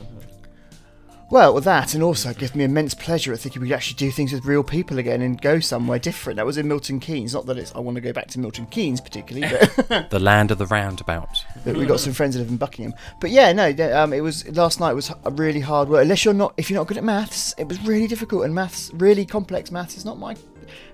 Well, 1.31 1.55
with 1.55 1.63
that, 1.63 1.95
and 1.95 2.03
also 2.03 2.31
it 2.31 2.39
gives 2.39 2.57
me 2.57 2.65
immense 2.65 2.93
pleasure 2.93 3.33
at 3.33 3.39
thinking 3.39 3.63
we 3.63 3.69
could 3.69 3.77
actually 3.77 3.95
do 3.95 4.11
things 4.11 4.33
with 4.33 4.45
real 4.45 4.65
people 4.65 4.99
again 4.99 5.23
and 5.23 5.41
go 5.41 5.61
somewhere 5.61 6.01
different. 6.01 6.39
That 6.39 6.47
was 6.47 6.59
in 6.59 6.67
Milton 6.67 6.99
Keynes. 6.99 7.35
Not 7.35 7.47
that 7.47 7.57
it's 7.57 7.73
I 7.73 7.79
want 7.79 7.95
to 7.95 8.01
go 8.01 8.13
back 8.13 8.27
to 8.29 8.41
Milton 8.41 8.67
Keynes 8.67 9.01
particularly, 9.01 9.49
but, 9.89 10.11
The 10.11 10.19
land 10.19 10.51
of 10.51 10.59
the 10.59 10.67
roundabout. 10.67 11.45
but 11.65 11.77
we 11.77 11.87
got 11.87 12.01
some 12.01 12.13
friends 12.15 12.35
that 12.35 12.41
live 12.41 12.51
in 12.51 12.57
Buckingham. 12.57 12.95
But 13.21 13.31
yeah, 13.31 13.53
no, 13.53 13.73
um, 13.97 14.13
it 14.13 14.23
was 14.23 14.49
last 14.57 14.81
night 14.81 14.93
was 14.93 15.13
a 15.25 15.31
really 15.31 15.61
hard 15.61 15.89
work. 15.89 16.03
Unless 16.03 16.25
you're 16.25 16.35
not, 16.35 16.53
if 16.57 16.69
you're 16.69 16.81
not 16.81 16.89
good 16.89 16.99
at 16.99 17.05
maths, 17.05 17.55
it 17.59 17.69
was 17.69 17.81
really 17.85 18.09
difficult. 18.09 18.45
And 18.45 18.53
maths, 18.53 18.91
really 18.95 19.25
complex 19.25 19.71
maths, 19.71 19.97
is 19.97 20.05
not 20.05 20.19
my 20.19 20.35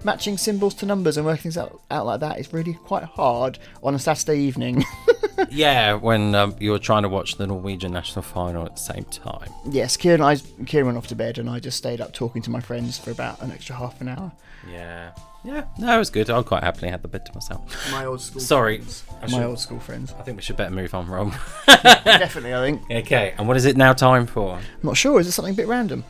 matching 0.05 0.39
symbols 0.39 0.75
to 0.75 0.87
numbers 0.87 1.17
and 1.17 1.27
working 1.27 1.43
things 1.43 1.59
out, 1.59 1.81
out 1.91 2.07
like 2.07 2.21
that 2.21 2.39
is 2.39 2.53
really 2.53 2.75
quite 2.75 3.05
hard 3.05 3.59
on 3.83 3.95
a 3.95 3.99
Saturday 3.99 4.39
evening. 4.41 4.85
yeah, 5.51 5.95
when 5.95 6.35
um, 6.35 6.55
you 6.59 6.71
were 6.71 6.79
trying 6.79 7.03
to 7.03 7.09
watch 7.09 7.37
the 7.37 7.47
Norwegian 7.47 7.93
national 7.93 8.23
final 8.23 8.65
at 8.65 8.77
the 8.77 8.83
same 8.83 9.05
time. 9.05 9.51
yes, 9.71 9.97
Ciaran, 9.97 10.21
I, 10.23 10.37
Ciaran 10.67 10.87
went 10.87 10.99
off 10.99 11.07
to 11.09 11.15
bed 11.15 11.39
and 11.39 11.49
I 11.49 11.61
just 11.61 11.77
stayed 11.77 12.01
up 12.01 12.13
talking 12.13 12.43
to 12.43 12.51
my 12.51 12.61
friends 12.61 12.99
for 12.99 13.11
about 13.11 13.41
an 13.43 13.51
extra 13.51 13.77
half 13.77 14.01
an 14.01 14.09
hour. 14.09 14.33
Yeah. 14.71 15.13
Yeah, 15.45 15.65
no, 15.79 15.95
it 15.95 15.99
was 15.99 16.11
good. 16.11 16.29
I 16.29 16.43
quite 16.43 16.65
happily 16.65 16.91
had 16.91 17.03
the 17.03 17.09
bed 17.09 17.25
to 17.27 17.33
myself. 17.33 17.93
My 17.93 18.05
old 18.05 18.21
school. 18.21 18.41
Sorry. 18.55 18.79
friends. 18.79 19.05
I 19.23 19.27
my 19.27 19.29
should- 19.29 19.43
old 19.43 19.61
school 19.61 19.79
friends. 19.79 20.13
I 20.19 20.23
think 20.23 20.37
we 20.37 20.43
should 20.43 20.57
better 20.57 20.75
move 20.75 20.93
on, 20.93 21.07
Rob. 21.07 21.33
Definitely, 21.67 22.53
I 22.53 22.61
think. 22.63 22.83
okay, 22.91 23.35
and 23.39 23.47
what 23.47 23.57
is 23.57 23.65
it 23.65 23.77
now 23.77 23.93
time 23.93 24.27
for? 24.27 24.57
I'm 24.57 24.63
not 24.83 24.97
sure. 24.97 25.21
Is 25.21 25.29
it 25.29 25.33
something 25.33 25.55
a 25.55 25.57
bit 25.57 25.69
random? 25.69 26.03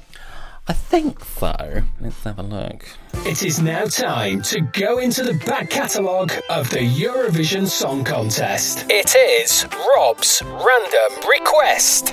I 0.69 0.73
think 0.73 1.25
so. 1.25 1.83
Let's 2.01 2.25
have 2.25 2.41
a 2.41 2.43
look. 2.43 2.89
It 3.25 3.45
is 3.45 3.61
now 3.61 3.85
time 3.85 4.43
to 4.43 4.61
go 4.61 4.99
into 4.99 5.23
the 5.23 5.35
back 5.47 5.71
catalogue 5.71 6.33
of 6.51 6.69
the 6.71 6.81
Eurovision 6.81 7.69
Song 7.69 8.03
Contest. 8.03 8.85
It 8.91 9.15
is 9.15 9.65
Rob's 9.97 10.43
Random 10.45 11.31
Request. 11.31 12.09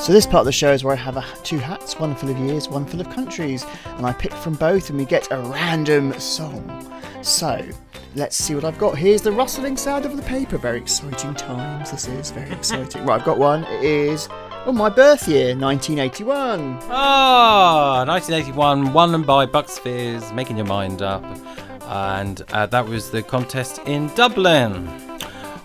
So 0.00 0.12
this 0.12 0.24
part 0.24 0.42
of 0.42 0.46
the 0.46 0.52
show 0.52 0.72
is 0.72 0.84
where 0.84 0.92
I 0.92 0.98
have 0.98 1.16
a, 1.16 1.24
two 1.42 1.58
hats, 1.58 1.98
one 1.98 2.14
full 2.14 2.30
of 2.30 2.38
years, 2.38 2.68
one 2.68 2.86
full 2.86 3.00
of 3.00 3.10
countries, 3.10 3.66
and 3.96 4.06
I 4.06 4.12
pick 4.12 4.32
from 4.32 4.54
both, 4.54 4.90
and 4.90 4.98
we 4.98 5.04
get 5.04 5.26
a 5.32 5.40
random 5.40 6.12
song. 6.20 6.92
So 7.22 7.60
let's 8.14 8.36
see 8.36 8.54
what 8.54 8.64
I've 8.64 8.78
got. 8.78 8.96
Here's 8.96 9.22
the 9.22 9.32
rustling 9.32 9.76
sound 9.76 10.04
of 10.04 10.16
the 10.16 10.22
paper. 10.22 10.58
Very 10.58 10.78
exciting 10.78 11.34
times. 11.34 11.90
This 11.90 12.06
is 12.06 12.30
very 12.30 12.52
exciting. 12.52 13.04
right, 13.04 13.18
I've 13.18 13.26
got 13.26 13.38
one. 13.38 13.64
It 13.64 13.82
is 13.82 14.28
oh 14.66 14.72
my 14.72 14.88
birth 14.88 15.28
year, 15.28 15.56
1981. 15.56 16.78
Ah, 16.90 18.04
1981, 18.06 18.92
won 18.92 19.22
by 19.22 19.46
Bucks 19.46 19.78
Fizz, 19.78 20.32
making 20.32 20.56
your 20.56 20.66
mind 20.66 21.02
up. 21.02 21.24
And 21.88 22.42
uh, 22.52 22.66
that 22.66 22.86
was 22.86 23.10
the 23.10 23.22
contest 23.22 23.78
in 23.86 24.08
Dublin. 24.14 24.88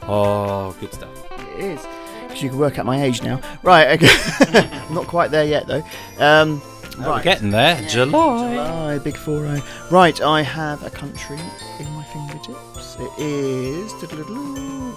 Oh, 0.03 0.75
good 0.79 0.93
stuff. 0.93 1.09
It 1.57 1.59
is. 1.59 1.87
Because 2.23 2.43
you 2.43 2.49
can 2.49 2.59
work 2.59 2.77
out 2.77 2.85
my 2.85 3.01
age 3.01 3.23
now. 3.23 3.41
Right, 3.63 4.01
okay. 4.01 4.69
I'm 4.87 4.93
not 4.93 5.07
quite 5.07 5.31
there 5.31 5.45
yet 5.45 5.67
though. 5.67 5.83
Um, 6.19 6.61
Oh, 7.01 7.13
We're 7.15 7.23
getting 7.23 7.51
there. 7.51 7.81
July. 7.87 8.55
July, 8.55 8.99
big 8.99 9.15
four 9.15 9.45
oh. 9.45 9.87
Right, 9.89 10.19
I 10.21 10.41
have 10.41 10.83
a 10.83 10.89
country 10.89 11.39
in 11.79 11.89
my 11.93 12.03
fingertips. 12.03 12.97
It 12.99 13.11
is. 13.17 13.93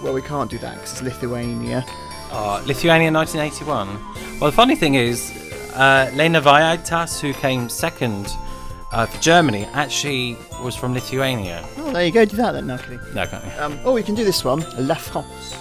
Well, 0.03 0.13
we 0.13 0.21
can't 0.21 0.51
do 0.51 0.57
that 0.57 0.75
because 0.75 0.91
it's 0.91 1.01
Lithuania. 1.01 1.85
Oh, 2.35 2.63
Lithuania 2.65 3.11
1981. 3.11 4.39
Well, 4.39 4.49
the 4.49 4.55
funny 4.55 4.75
thing 4.75 4.95
is, 4.95 5.31
uh, 5.75 6.09
Lena 6.15 6.41
Valaitis, 6.41 7.19
who 7.19 7.31
came 7.31 7.69
second 7.69 8.27
uh, 8.91 9.05
for 9.05 9.21
Germany, 9.21 9.65
actually 9.73 10.35
was 10.63 10.75
from 10.75 10.95
Lithuania. 10.95 11.63
Oh, 11.77 11.91
there 11.91 12.03
you 12.03 12.11
go. 12.11 12.25
Do 12.25 12.35
that 12.37 12.53
then, 12.53 12.65
Nucky. 12.65 12.97
No, 13.13 13.27
can't 13.27 13.45
you? 13.45 13.51
Um, 13.61 13.79
oh, 13.85 13.93
we 13.93 14.01
can 14.01 14.15
do 14.15 14.23
this 14.23 14.43
one. 14.43 14.65
La 14.79 14.95
France. 14.95 15.55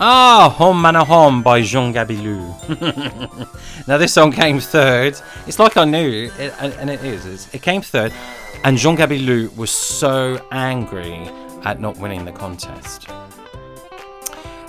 Ah, 0.00 0.52
Humanahum 0.58 1.44
by 1.44 1.62
Jean 1.62 1.94
Gabilou. 1.94 3.86
now, 3.86 3.96
this 3.96 4.12
song 4.12 4.32
came 4.32 4.58
third. 4.58 5.16
It's 5.46 5.60
like 5.60 5.76
I 5.76 5.84
knew, 5.84 6.28
it, 6.38 6.52
and, 6.58 6.90
it 6.90 7.04
is. 7.04 7.48
It 7.54 7.62
came 7.62 7.82
third, 7.82 8.12
and 8.64 8.76
Jean 8.76 8.96
Gabilou 8.96 9.56
was 9.56 9.70
so 9.70 10.44
angry 10.50 11.30
at 11.62 11.80
not 11.80 11.96
winning 11.98 12.24
the 12.24 12.32
contest. 12.32 13.08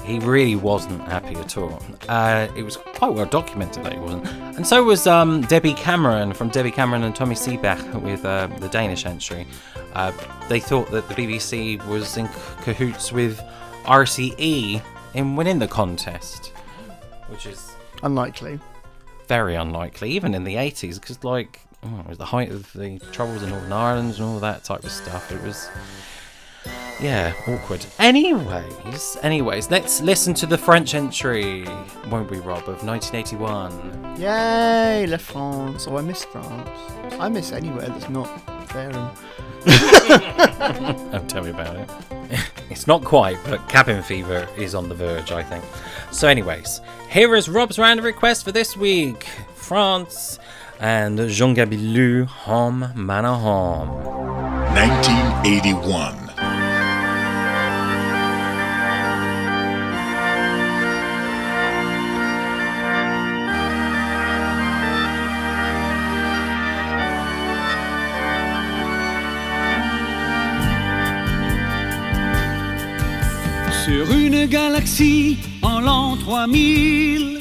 He 0.07 0.19
really 0.19 0.55
wasn't 0.55 1.01
happy 1.01 1.35
at 1.35 1.57
all. 1.57 1.83
Uh, 2.07 2.47
it 2.55 2.63
was 2.63 2.77
quite 2.77 3.13
well 3.13 3.25
documented 3.25 3.83
that 3.83 3.93
he 3.93 3.99
wasn't. 3.99 4.25
And 4.55 4.65
so 4.65 4.81
was 4.83 5.05
um, 5.05 5.41
Debbie 5.41 5.73
Cameron 5.73 6.33
from 6.33 6.47
Debbie 6.49 6.71
Cameron 6.71 7.03
and 7.03 7.13
Tommy 7.15 7.35
Seebach 7.35 8.01
with 8.01 8.23
uh, 8.25 8.47
the 8.59 8.69
Danish 8.69 9.05
entry. 9.05 9.45
Uh, 9.93 10.11
they 10.47 10.59
thought 10.61 10.89
that 10.91 11.07
the 11.09 11.13
BBC 11.13 11.85
was 11.87 12.15
in 12.17 12.27
cahoots 12.61 13.11
with 13.11 13.39
RTÉ 13.83 14.81
in 15.13 15.35
winning 15.35 15.59
the 15.59 15.67
contest, 15.67 16.47
which 17.29 17.45
is 17.45 17.75
Unlikely. 18.03 18.59
very 19.27 19.55
unlikely, 19.55 20.09
even 20.11 20.33
in 20.33 20.43
the 20.45 20.55
80s, 20.55 20.95
because 21.01 21.23
like 21.23 21.59
oh, 21.83 21.99
it 21.99 22.07
was 22.07 22.17
the 22.17 22.25
height 22.25 22.51
of 22.51 22.71
the 22.73 22.99
troubles 23.11 23.43
in 23.43 23.49
Northern 23.49 23.73
Ireland 23.73 24.13
and 24.15 24.23
all 24.23 24.39
that 24.39 24.63
type 24.63 24.83
of 24.83 24.91
stuff. 24.91 25.31
It 25.31 25.41
was, 25.43 25.69
yeah, 26.99 27.34
awkward. 27.47 27.86
Anyways, 27.99 29.17
anyways, 29.21 29.69
let's 29.69 30.01
listen 30.01 30.34
to 30.36 30.45
the 30.45 30.58
French 30.58 30.95
entry, 30.95 31.65
won't 32.10 32.30
we, 32.30 32.39
Rob, 32.39 32.67
of 32.67 32.84
1981. 32.84 34.17
Yay, 34.19 35.06
La 35.08 35.17
France. 35.17 35.88
Oh, 35.88 35.97
I 35.97 36.01
miss 36.01 36.23
France. 36.25 36.69
I 37.19 37.30
miss 37.30 37.51
anywhere 37.51 37.88
that's 37.88 38.10
not 38.10 38.30
there. 38.69 38.89
And... 38.89 39.17
Oh, 41.13 41.25
tell 41.27 41.43
me 41.43 41.49
about 41.49 41.75
it. 41.75 41.89
it's 42.69 42.88
not 42.88 43.03
quite, 43.03 43.38
but 43.45 43.67
cabin 43.69 44.01
fever 44.01 44.47
is 44.58 44.73
on 44.75 44.89
the 44.89 44.95
verge, 44.95 45.32
I 45.32 45.43
think. 45.43 45.63
So, 46.12 46.27
anyways, 46.27 46.82
here 47.10 47.36
is 47.36 47.47
Rob's 47.49 47.77
random 47.77 48.06
request 48.06 48.43
for 48.43 48.51
this 48.51 48.75
week 48.75 49.23
France 49.56 50.39
and 50.80 51.17
Jean 51.30 51.56
Gabilou, 51.56 52.27
Humanahum. 52.27 53.88
1981. 54.75 56.26
Sur 74.47 74.60
galaxie 74.60 75.38
en 75.62 75.81
l'an 75.81 76.15
3000, 76.15 77.39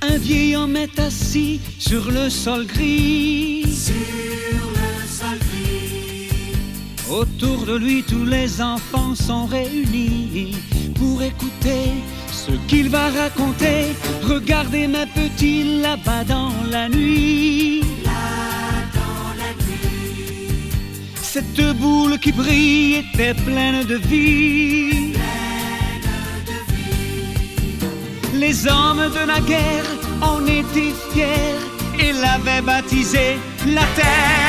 un 0.00 0.16
vieil 0.18 0.54
homme 0.54 0.76
est 0.76 0.96
assis 1.00 1.60
sur 1.76 2.08
le 2.08 2.30
sol 2.30 2.66
gris. 2.66 3.64
Autour 7.10 7.66
de 7.66 7.76
lui, 7.78 8.04
tous 8.04 8.24
les 8.24 8.62
enfants 8.62 9.16
sont 9.16 9.46
réunis 9.46 10.54
pour 10.94 11.20
écouter 11.20 11.94
ce 12.30 12.52
qu'il 12.68 12.90
va 12.90 13.10
raconter. 13.10 13.86
Regardez 14.22 14.86
ma 14.86 15.06
petite 15.06 15.82
là-bas 15.82 16.22
dans 16.22 16.52
la 16.70 16.88
nuit. 16.88 17.77
Cette 21.38 21.76
boule 21.76 22.18
qui 22.18 22.32
brille 22.32 22.96
était 22.96 23.32
pleine 23.32 23.84
de 23.84 23.94
vie. 23.94 25.12
Les 28.34 28.66
hommes 28.66 29.08
de 29.14 29.24
la 29.24 29.38
guerre 29.38 29.84
en 30.20 30.44
étaient 30.46 30.94
fiers 31.12 31.60
et 32.00 32.12
l'avaient 32.12 32.62
baptisé 32.62 33.38
la 33.66 33.84
terre. 33.94 34.47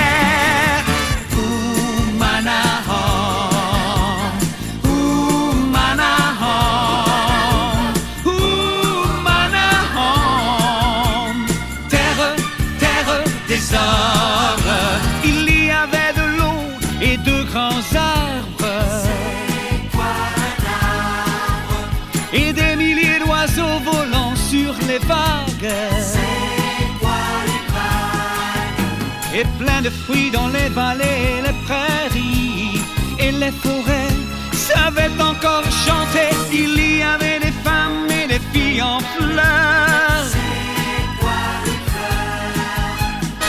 Et 29.39 29.45
plein 29.57 29.81
de 29.81 29.89
fruits 29.89 30.31
dans 30.31 30.49
les 30.49 30.67
vallées 30.67 31.41
les 31.45 31.57
prairies. 31.65 32.81
Et 33.19 33.31
les 33.31 33.51
forêts 33.51 34.15
savaient 34.51 35.15
encore 35.17 35.63
chanter. 35.85 36.29
Il 36.51 36.97
y 36.97 37.01
avait 37.01 37.39
des 37.39 37.53
femmes 37.63 38.09
et 38.09 38.27
des 38.27 38.41
filles 38.51 38.81
en 38.81 38.99
fleurs. 38.99 40.25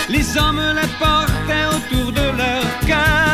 Les 0.08 0.36
hommes 0.38 0.62
les 0.80 0.90
portaient 1.02 1.68
autour 1.76 2.12
de 2.12 2.26
leur 2.38 2.64
cœur. 2.86 3.29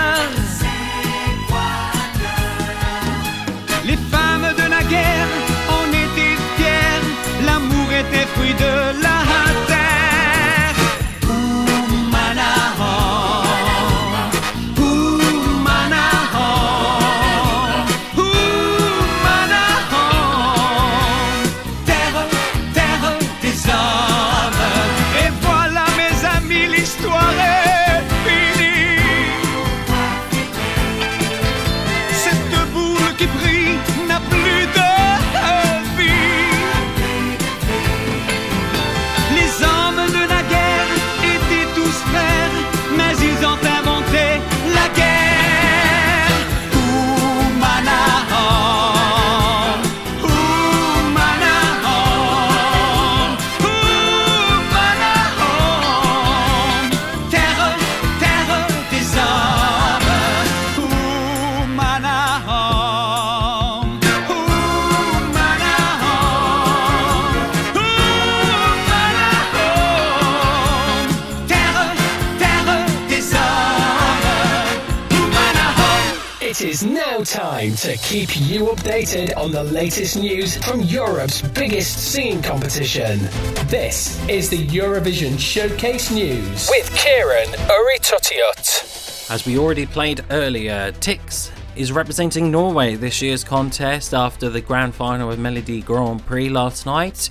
Keep 78.06 78.40
you 78.48 78.66
updated 78.66 79.36
on 79.36 79.50
the 79.50 79.64
latest 79.64 80.16
news 80.16 80.56
from 80.58 80.80
Europe's 80.82 81.42
biggest 81.42 82.12
singing 82.12 82.40
competition. 82.40 83.18
This 83.66 84.24
is 84.28 84.48
the 84.48 84.64
Eurovision 84.68 85.36
Showcase 85.36 86.12
News 86.12 86.70
with 86.70 86.88
Ciaran 86.94 87.48
Urry-Tuttiett. 87.68 89.28
As 89.28 89.44
we 89.44 89.58
already 89.58 89.86
played 89.86 90.24
earlier, 90.30 90.92
Tix 91.00 91.50
is 91.74 91.90
representing 91.90 92.48
Norway 92.52 92.94
this 92.94 93.20
year's 93.20 93.42
contest 93.42 94.14
after 94.14 94.50
the 94.50 94.60
grand 94.60 94.94
final 94.94 95.32
of 95.32 95.40
Melodi 95.40 95.84
Grand 95.84 96.24
Prix 96.24 96.48
last 96.48 96.86
night 96.86 97.28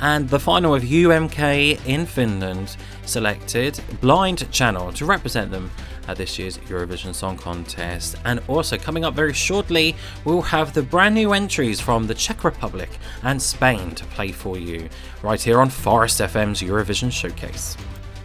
and 0.00 0.28
the 0.28 0.38
final 0.38 0.74
of 0.74 0.82
UMK 0.82 1.86
in 1.86 2.04
Finland 2.04 2.76
selected 3.06 3.80
Blind 4.02 4.52
Channel 4.52 4.92
to 4.92 5.06
represent 5.06 5.50
them 5.50 5.70
at 6.08 6.16
this 6.16 6.38
year's 6.38 6.58
Eurovision 6.58 7.14
Song 7.14 7.36
Contest. 7.36 8.16
And 8.24 8.40
also 8.48 8.76
coming 8.76 9.04
up 9.04 9.14
very 9.14 9.34
shortly, 9.34 9.94
we'll 10.24 10.42
have 10.42 10.72
the 10.72 10.82
brand 10.82 11.14
new 11.14 11.32
entries 11.32 11.80
from 11.80 12.06
the 12.06 12.14
Czech 12.14 12.42
Republic 12.42 12.90
and 13.22 13.40
Spain 13.40 13.92
to 13.92 14.04
play 14.06 14.32
for 14.32 14.58
you 14.58 14.88
right 15.22 15.40
here 15.40 15.60
on 15.60 15.70
Forest 15.70 16.20
FM's 16.20 16.62
Eurovision 16.62 17.12
Showcase. 17.12 17.76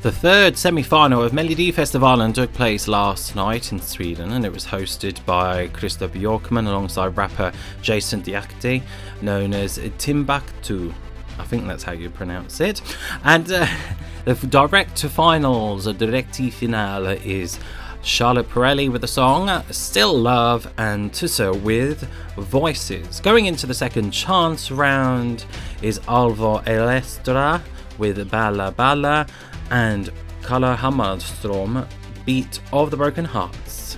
The 0.01 0.11
third 0.11 0.57
semi 0.57 0.83
final 0.83 1.23
of 1.23 1.31
Melodifestivalen 1.31 2.33
took 2.33 2.51
place 2.51 2.89
last 2.89 3.37
night 3.37 3.71
in 3.71 3.79
Sweden 3.79 4.33
and 4.33 4.43
it 4.43 4.51
was 4.51 4.65
hosted 4.65 5.23
by 5.25 5.69
Christer 5.69 6.09
Björkman 6.09 6.67
alongside 6.67 7.15
rapper 7.15 7.53
Jason 7.81 8.21
Diakité, 8.21 8.81
known 9.21 9.53
as 9.53 9.79
Timbuktu. 9.97 10.93
I 11.39 11.45
think 11.45 11.67
that's 11.67 11.83
how 11.83 11.93
you 11.93 12.09
pronounce 12.09 12.59
it. 12.59 12.81
And 13.23 13.49
uh, 13.49 13.65
the 14.25 14.36
direct 14.47 14.95
to 14.97 15.09
finals, 15.09 15.86
a 15.86 15.93
directi 15.93 16.51
finale, 16.51 17.19
is 17.25 17.59
Charlotte 18.03 18.47
Perrelli 18.47 18.89
with 18.89 19.01
the 19.01 19.07
song 19.07 19.63
Still 19.69 20.17
Love 20.17 20.71
and 20.77 21.13
Tusse 21.13 21.51
with 21.62 22.07
Voices. 22.38 23.19
Going 23.19 23.47
into 23.47 23.67
the 23.67 23.73
second 23.73 24.12
chance 24.12 24.71
round 24.71 25.45
is 25.81 25.99
Alvaro 26.07 26.59
Estrella 26.59 27.62
with 27.97 28.29
Balla 28.29 28.71
Balla 28.71 29.27
and 29.71 30.09
Klara 30.41 30.77
Hammarström 30.77 31.86
Beat 32.25 32.62
of 32.71 32.91
the 32.91 32.97
Broken 32.97 33.25
Hearts. 33.25 33.97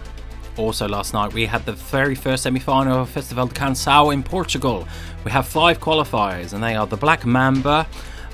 Also, 0.57 0.87
last 0.87 1.13
night 1.13 1.33
we 1.33 1.45
had 1.45 1.63
the 1.67 1.73
very 1.73 2.15
first 2.15 2.43
semi 2.43 2.59
final 2.59 3.01
of 3.01 3.09
Festival 3.09 3.45
da 3.45 3.53
Canção 3.53 4.11
in 4.11 4.23
Portugal. 4.23 4.87
We 5.23 5.31
have 5.31 5.47
five 5.47 5.79
qualifiers, 5.79 6.53
and 6.53 6.63
they 6.63 6.75
are 6.75 6.87
the 6.87 6.97
Black 6.97 7.25
Mamba, 7.25 7.85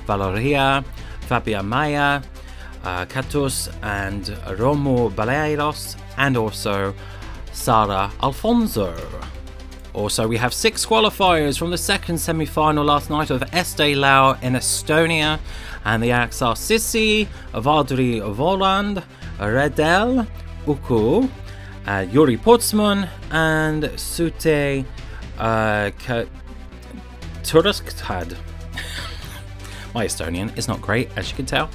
Valeria, 0.06 0.84
Fábia 1.28 1.64
Maia, 1.64 2.22
uh, 2.84 3.04
Karetus, 3.06 3.72
and 3.82 4.24
Romeu 4.58 5.10
Bairos, 5.10 5.96
and 6.16 6.36
also 6.36 6.94
Sara 7.52 8.10
Afonso. 8.20 8.94
Also, 9.94 10.26
we 10.26 10.38
have 10.38 10.54
six 10.54 10.86
qualifiers 10.86 11.58
from 11.58 11.70
the 11.70 11.76
second 11.76 12.18
semi 12.18 12.46
final 12.46 12.84
last 12.84 13.10
night 13.10 13.30
of 13.30 13.42
Eesti 13.52 13.94
Laul 13.94 14.42
in 14.42 14.54
Estonia, 14.54 15.38
and 15.84 16.02
the 16.02 16.10
acts 16.10 16.40
are 16.40 16.54
Sissi, 16.54 17.28
Valdri 17.52 18.20
Voland, 18.34 19.02
Redel, 19.38 20.26
Uku, 20.66 21.24
uh, 21.24 22.06
Jüri 22.06 22.38
Pootsmann, 22.38 23.08
and 23.30 23.90
Sute 24.00 24.86
uh, 25.38 25.90
Turskad. 27.42 28.36
My 29.94 30.06
Estonian 30.06 30.56
is 30.56 30.68
not 30.68 30.80
great, 30.80 31.10
as 31.16 31.30
you 31.30 31.36
can 31.36 31.46
tell. 31.46 31.70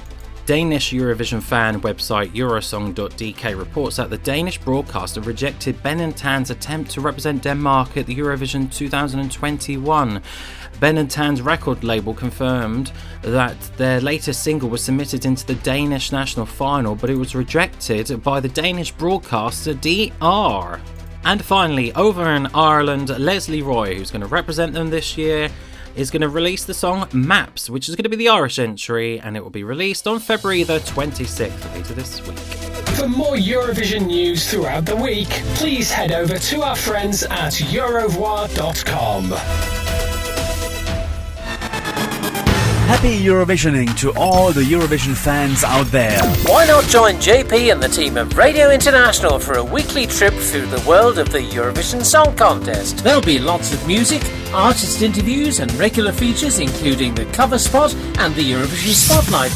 Danish 0.48 0.92
Eurovision 0.92 1.42
fan 1.42 1.78
website 1.82 2.30
Eurosong.dk 2.30 3.58
reports 3.58 3.96
that 3.96 4.08
the 4.08 4.16
Danish 4.16 4.56
broadcaster 4.58 5.20
rejected 5.20 5.82
Ben 5.82 6.00
and 6.00 6.16
Tan's 6.16 6.48
attempt 6.48 6.90
to 6.92 7.02
represent 7.02 7.42
Denmark 7.42 7.98
at 7.98 8.06
the 8.06 8.16
Eurovision 8.16 8.72
2021. 8.72 10.22
Ben 10.80 10.96
and 10.96 11.10
Tan's 11.10 11.42
record 11.42 11.84
label 11.84 12.14
confirmed 12.14 12.92
that 13.20 13.60
their 13.76 14.00
latest 14.00 14.42
single 14.42 14.70
was 14.70 14.82
submitted 14.82 15.26
into 15.26 15.44
the 15.44 15.56
Danish 15.56 16.12
national 16.12 16.46
final, 16.46 16.94
but 16.94 17.10
it 17.10 17.16
was 17.16 17.34
rejected 17.34 18.22
by 18.22 18.40
the 18.40 18.48
Danish 18.48 18.90
broadcaster 18.90 19.74
DR. 19.74 20.80
And 21.24 21.44
finally, 21.44 21.92
over 21.94 22.26
in 22.30 22.46
Ireland, 22.54 23.10
Lesley 23.18 23.60
Roy, 23.60 23.96
who's 23.96 24.10
going 24.10 24.22
to 24.22 24.26
represent 24.28 24.72
them 24.72 24.88
this 24.88 25.18
year, 25.18 25.50
is 25.98 26.12
going 26.12 26.22
to 26.22 26.28
release 26.28 26.64
the 26.64 26.74
song 26.74 27.08
Maps, 27.12 27.68
which 27.68 27.88
is 27.88 27.96
going 27.96 28.04
to 28.04 28.08
be 28.08 28.16
the 28.16 28.28
Irish 28.28 28.60
entry, 28.60 29.18
and 29.18 29.36
it 29.36 29.42
will 29.42 29.50
be 29.50 29.64
released 29.64 30.06
on 30.06 30.20
February 30.20 30.62
the 30.62 30.78
26th, 30.80 31.74
later 31.74 31.94
this 31.94 32.24
week. 32.26 32.38
For 32.96 33.08
more 33.08 33.34
Eurovision 33.34 34.06
news 34.06 34.48
throughout 34.48 34.86
the 34.86 34.96
week, 34.96 35.28
please 35.56 35.90
head 35.90 36.12
over 36.12 36.38
to 36.38 36.62
our 36.62 36.76
friends 36.76 37.24
at 37.24 37.54
eurovoix.com. 37.54 39.87
Happy 42.88 43.20
Eurovisioning 43.20 43.92
to 43.98 44.14
all 44.16 44.50
the 44.50 44.62
Eurovision 44.62 45.14
fans 45.14 45.62
out 45.62 45.88
there. 45.88 46.22
Why 46.46 46.64
not 46.64 46.84
join 46.84 47.16
JP 47.16 47.70
and 47.70 47.82
the 47.82 47.88
team 47.88 48.16
of 48.16 48.34
Radio 48.34 48.70
International 48.70 49.38
for 49.38 49.58
a 49.58 49.62
weekly 49.62 50.06
trip 50.06 50.32
through 50.32 50.68
the 50.68 50.82
world 50.88 51.18
of 51.18 51.30
the 51.30 51.40
Eurovision 51.40 52.02
Song 52.02 52.34
Contest? 52.34 53.04
There'll 53.04 53.20
be 53.20 53.38
lots 53.38 53.74
of 53.74 53.86
music, 53.86 54.22
artist 54.54 55.02
interviews, 55.02 55.60
and 55.60 55.70
regular 55.74 56.12
features, 56.12 56.60
including 56.60 57.14
the 57.14 57.26
cover 57.26 57.58
spot 57.58 57.94
and 57.94 58.34
the 58.34 58.52
Eurovision 58.52 58.94
Spotlight. 58.94 59.52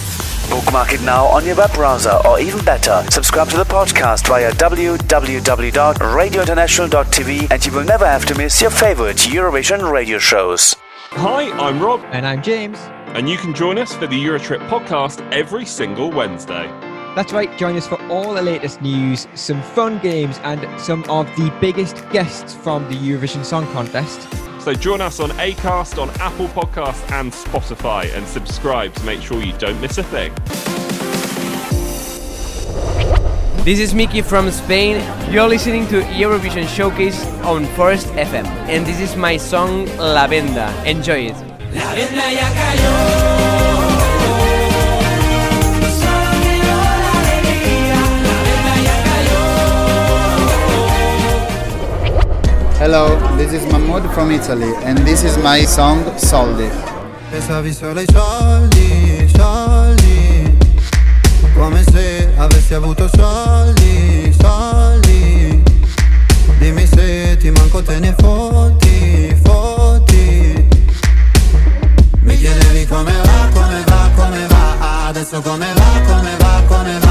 Bookmark 0.50 0.92
it 0.92 1.00
now 1.00 1.24
on 1.24 1.46
your 1.46 1.56
web 1.56 1.72
browser, 1.72 2.18
or 2.26 2.38
even 2.38 2.62
better, 2.66 3.02
subscribe 3.10 3.48
to 3.48 3.56
the 3.56 3.64
podcast 3.64 4.28
via 4.28 4.52
www.radiointernational.tv 4.52 7.50
and 7.50 7.64
you 7.64 7.72
will 7.72 7.84
never 7.84 8.04
have 8.06 8.26
to 8.26 8.34
miss 8.34 8.60
your 8.60 8.70
favorite 8.70 9.16
Eurovision 9.16 9.90
radio 9.90 10.18
shows. 10.18 10.76
Hi, 11.12 11.50
I'm 11.52 11.80
Rob. 11.80 12.04
And 12.10 12.26
I'm 12.26 12.42
James. 12.42 12.78
And 13.14 13.28
you 13.28 13.36
can 13.36 13.52
join 13.52 13.76
us 13.76 13.94
for 13.94 14.06
the 14.06 14.18
Eurotrip 14.18 14.66
podcast 14.70 15.20
every 15.32 15.66
single 15.66 16.10
Wednesday. 16.10 16.66
That's 17.14 17.30
right, 17.30 17.54
join 17.58 17.76
us 17.76 17.86
for 17.86 18.02
all 18.06 18.32
the 18.32 18.40
latest 18.40 18.80
news, 18.80 19.28
some 19.34 19.60
fun 19.60 19.98
games, 19.98 20.40
and 20.44 20.80
some 20.80 21.04
of 21.10 21.26
the 21.36 21.52
biggest 21.60 22.08
guests 22.08 22.54
from 22.54 22.88
the 22.88 22.94
Eurovision 22.94 23.44
Song 23.44 23.66
Contest. 23.72 24.26
So 24.62 24.72
join 24.72 25.02
us 25.02 25.20
on 25.20 25.28
Acast, 25.32 26.00
on 26.00 26.08
Apple 26.20 26.48
Podcasts, 26.48 27.02
and 27.12 27.30
Spotify, 27.30 28.10
and 28.16 28.26
subscribe 28.26 28.94
to 28.94 29.04
make 29.04 29.20
sure 29.20 29.42
you 29.42 29.52
don't 29.58 29.78
miss 29.82 29.98
a 29.98 30.04
thing. 30.04 30.32
This 33.62 33.78
is 33.78 33.92
Miki 33.92 34.22
from 34.22 34.50
Spain. 34.50 35.04
You're 35.30 35.50
listening 35.50 35.86
to 35.88 36.00
Eurovision 36.00 36.66
Showcase 36.66 37.26
on 37.44 37.66
Forest 37.76 38.06
FM, 38.14 38.46
and 38.72 38.86
this 38.86 39.00
is 39.00 39.16
my 39.16 39.36
song 39.36 39.84
La 39.98 40.26
Venda. 40.26 40.72
Enjoy 40.86 41.26
it. 41.28 41.51
La 41.74 41.94
venda 41.94 42.32
ya 42.32 42.48
cayó. 42.52 42.92
Hello, 52.78 53.16
this 53.36 53.52
is 53.52 53.64
Mahmoud 53.70 54.12
from 54.12 54.32
Italy, 54.32 54.72
and 54.84 54.98
this 54.98 55.22
is 55.22 55.38
my 55.38 55.64
song 55.64 56.02
Soldi. 56.16 56.68
Pensavi 57.30 57.72
solo 57.72 58.00
ai 58.00 58.06
soldi, 58.12 59.30
soldi 59.34 60.56
Come 61.54 61.82
se 61.82 62.30
avessi 62.36 62.74
avuto 62.74 63.08
soldi, 63.08 64.34
soldi 64.38 65.62
Dimmi 66.58 66.86
se 66.86 67.36
ti 67.38 67.50
manco 67.50 67.82
te 67.82 67.98
ne 68.00 68.14
fotti, 68.18 68.81
come 72.92 73.04
va, 73.04 73.48
come 73.54 73.84
va, 73.86 74.10
come 74.16 74.46
va 74.46 75.08
Adesso 75.08 75.40
come 75.40 75.72
va, 75.74 76.00
come 76.06 76.36
va, 76.36 76.62
come 76.68 76.98
va 76.98 77.10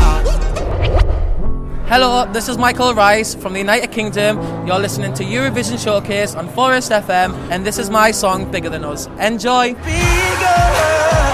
Hello, 1.87 2.25
this 2.31 2.47
is 2.47 2.57
Michael 2.57 2.93
Rice 2.93 3.35
from 3.35 3.51
the 3.51 3.59
United 3.59 3.91
Kingdom. 3.91 4.39
You're 4.65 4.79
listening 4.79 5.13
to 5.15 5.25
Eurovision 5.25 5.77
Showcase 5.77 6.35
on 6.35 6.47
Forest 6.47 6.89
FM, 6.89 7.33
and 7.51 7.65
this 7.65 7.77
is 7.77 7.89
my 7.89 8.11
song 8.11 8.49
Bigger 8.49 8.69
Than 8.69 8.85
Us. 8.85 9.09
Enjoy! 9.19 9.73
He's 9.73 11.30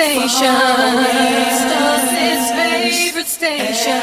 station. 0.00 0.54
Station. 3.40 4.00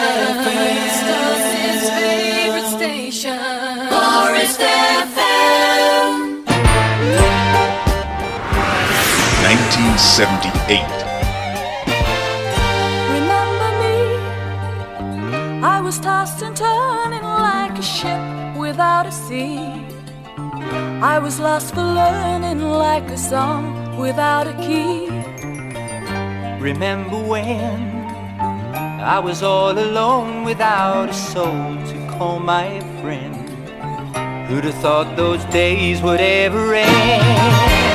Stas's 0.99 1.89
favorite 1.97 2.69
station. 2.77 3.39
Forest 3.89 4.59
FM. 4.59 6.11
1978. 9.43 10.99
Remember 13.15 13.69
me? 13.81 13.97
I 15.63 15.81
was 15.81 15.97
tossed 15.99 16.41
and 16.43 16.55
turning 16.55 17.23
like 17.23 17.77
a 17.77 17.81
ship 17.81 18.21
without 18.55 19.05
a 19.07 19.11
sea. 19.11 19.57
I 21.13 21.19
was 21.19 21.39
lost 21.39 21.73
for 21.73 21.83
learning 21.83 22.61
like 22.61 23.09
a 23.09 23.17
song 23.17 23.97
without 23.97 24.47
a 24.47 24.53
key. 24.65 25.26
Remember 26.59 27.17
when 27.17 27.79
I 28.99 29.19
was 29.19 29.43
all 29.43 29.77
alone 29.77 30.43
without 30.43 31.09
a 31.09 31.13
soul 31.13 31.45
to 31.45 32.07
call 32.17 32.39
my 32.39 32.79
friend? 33.01 33.35
Who'd 34.47 34.63
have 34.63 34.73
thought 34.75 35.15
those 35.15 35.45
days 35.45 36.01
would 36.01 36.19
ever 36.19 36.73
end? 36.73 37.86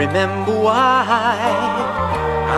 Remember 0.00 0.58
why 0.58 1.36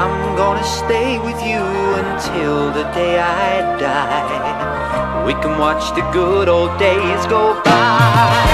I'm 0.00 0.36
gonna 0.36 0.62
stay 0.62 1.18
with 1.18 1.42
you 1.42 1.58
until 1.58 2.70
the 2.72 2.84
day 2.94 3.18
I 3.18 3.76
die. 3.80 5.26
We 5.26 5.32
can 5.34 5.58
watch 5.58 5.92
the 5.96 6.08
good 6.12 6.48
old 6.48 6.78
days 6.78 7.26
go 7.26 7.60
by. 7.64 8.51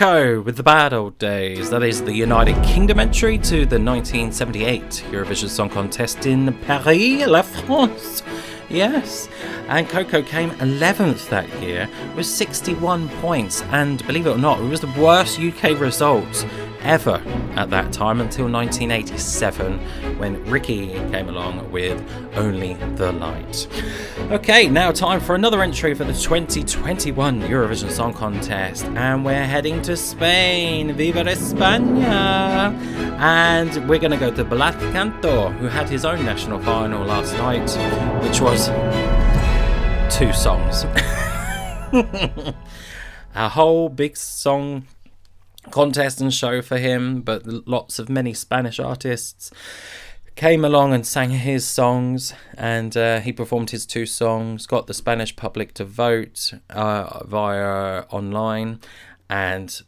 With 0.00 0.56
the 0.56 0.62
Bad 0.62 0.92
Old 0.92 1.18
Days. 1.18 1.70
That 1.70 1.82
is 1.82 2.04
the 2.04 2.14
United 2.14 2.54
Kingdom 2.62 3.00
entry 3.00 3.36
to 3.38 3.66
the 3.66 3.80
1978 3.80 5.04
Eurovision 5.10 5.48
Song 5.48 5.68
Contest 5.68 6.24
in 6.24 6.56
Paris, 6.60 7.26
La 7.26 7.42
France. 7.42 8.22
Yes, 8.68 9.28
and 9.66 9.88
Coco 9.88 10.22
came 10.22 10.50
11th 10.50 11.28
that 11.30 11.48
year 11.60 11.88
with 12.14 12.26
61 12.26 13.08
points, 13.20 13.62
and 13.72 14.06
believe 14.06 14.28
it 14.28 14.30
or 14.30 14.38
not, 14.38 14.60
it 14.60 14.68
was 14.68 14.80
the 14.80 14.94
worst 14.96 15.40
UK 15.40 15.76
result 15.80 16.46
ever 16.82 17.22
at 17.56 17.70
that 17.70 17.92
time 17.92 18.20
until 18.20 18.48
1987 18.48 19.78
when 20.18 20.44
Rikki 20.44 20.88
came 21.10 21.28
along 21.28 21.70
with 21.70 22.02
Only 22.34 22.74
the 22.96 23.12
Light. 23.12 23.68
Okay, 24.30 24.68
now 24.68 24.92
time 24.92 25.20
for 25.20 25.34
another 25.34 25.62
entry 25.62 25.94
for 25.94 26.04
the 26.04 26.12
2021 26.12 27.42
Eurovision 27.42 27.90
Song 27.90 28.12
Contest, 28.12 28.84
and 28.84 29.24
we're 29.24 29.44
heading 29.44 29.82
to 29.82 29.96
Spain. 29.96 30.92
Viva 30.92 31.24
España! 31.24 32.72
And 33.18 33.88
we're 33.88 33.98
going 33.98 34.12
to 34.12 34.16
go 34.16 34.30
to 34.30 34.44
Blas 34.44 34.74
who 34.74 35.66
had 35.66 35.88
his 35.88 36.04
own 36.04 36.24
national 36.24 36.60
final 36.60 37.04
last 37.04 37.32
night, 37.34 37.68
which 38.22 38.40
was 38.40 38.68
two 40.16 40.32
songs. 40.32 40.84
A 43.34 43.48
whole 43.48 43.88
big 43.88 44.16
song 44.16 44.84
contest 45.70 46.20
and 46.20 46.32
show 46.32 46.62
for 46.62 46.78
him, 46.78 47.22
but 47.22 47.46
lots 47.66 47.98
of 47.98 48.08
many 48.08 48.34
Spanish 48.34 48.78
artists 48.78 49.50
came 50.38 50.64
along 50.64 50.92
and 50.92 51.04
sang 51.04 51.30
his 51.30 51.66
songs, 51.66 52.32
and 52.56 52.96
uh, 52.96 53.18
he 53.18 53.32
performed 53.32 53.70
his 53.70 53.84
two 53.84 54.06
songs, 54.06 54.66
got 54.68 54.86
the 54.86 54.94
Spanish 54.94 55.34
public 55.34 55.74
to 55.74 55.84
vote 55.84 56.52
uh, 56.70 57.24
via 57.24 58.04
online, 58.10 58.78
and 59.28 59.82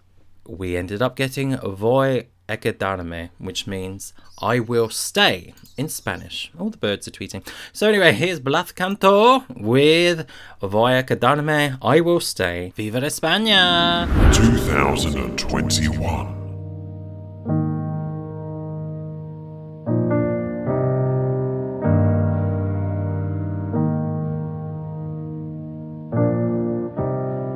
we 0.44 0.76
ended 0.76 1.00
up 1.00 1.14
getting 1.14 1.56
Voy 1.58 2.26
a 2.48 2.56
quedarme, 2.56 3.30
which 3.38 3.68
means 3.68 4.12
I 4.42 4.60
will 4.60 4.88
stay 4.88 5.52
in 5.76 5.88
Spanish. 5.88 6.50
All 6.58 6.70
the 6.70 6.78
birds 6.78 7.08
are 7.08 7.10
tweeting. 7.10 7.46
So 7.72 7.88
anyway, 7.88 8.12
here's 8.12 8.40
Blas 8.40 8.72
Cantó 8.72 9.44
with 9.56 10.26
Voy 10.60 10.98
a 10.98 11.02
quedarme, 11.02 11.78
I 11.82 12.00
will 12.00 12.20
stay. 12.20 12.72
Viva 12.76 13.00
España! 13.00 14.06
2021. 14.32 16.40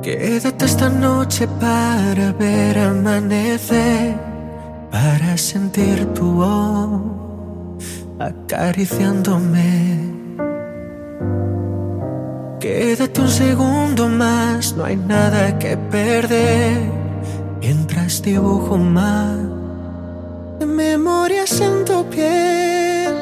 Quédate 0.05 0.65
esta 0.65 0.87
noche 0.87 1.47
para 1.59 2.31
ver 2.33 2.77
amanecer, 2.77 4.15
para 4.95 5.37
sentir 5.37 6.05
tu 6.13 6.25
voz 6.41 7.01
acariciándome. 8.17 9.69
Quédate 12.61 13.19
un 13.19 13.27
segundo 13.27 14.07
más, 14.07 14.73
no 14.77 14.85
hay 14.85 14.95
nada 14.95 15.59
que 15.59 15.75
perder, 15.75 16.77
mientras 17.59 18.21
dibujo 18.21 18.77
más 18.77 19.37
de 20.59 20.65
memorias 20.65 21.59
en 21.59 21.83
tu 21.83 22.05
piel. 22.05 23.13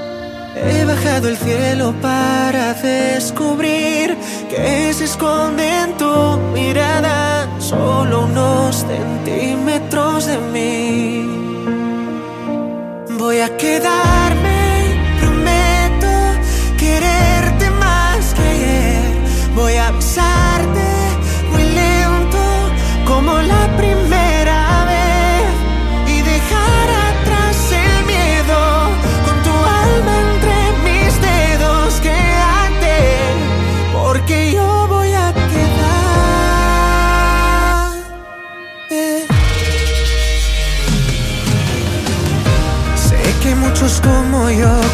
He 0.55 0.85
bajado 0.85 1.27
el 1.27 1.37
cielo 1.37 1.91
para 2.03 2.75
descubrir 2.75 4.15
que 4.47 4.93
se 4.93 5.05
esconde 5.05 5.65
en 5.83 5.97
tu 5.97 6.37
mirada 6.53 7.47
solo 7.59 8.25
unos 8.25 8.85
centímetros 8.91 10.27
de 10.27 10.37
mí. 10.53 11.32
Voy 13.17 13.39
a 13.39 13.55
quedarme, 13.57 14.42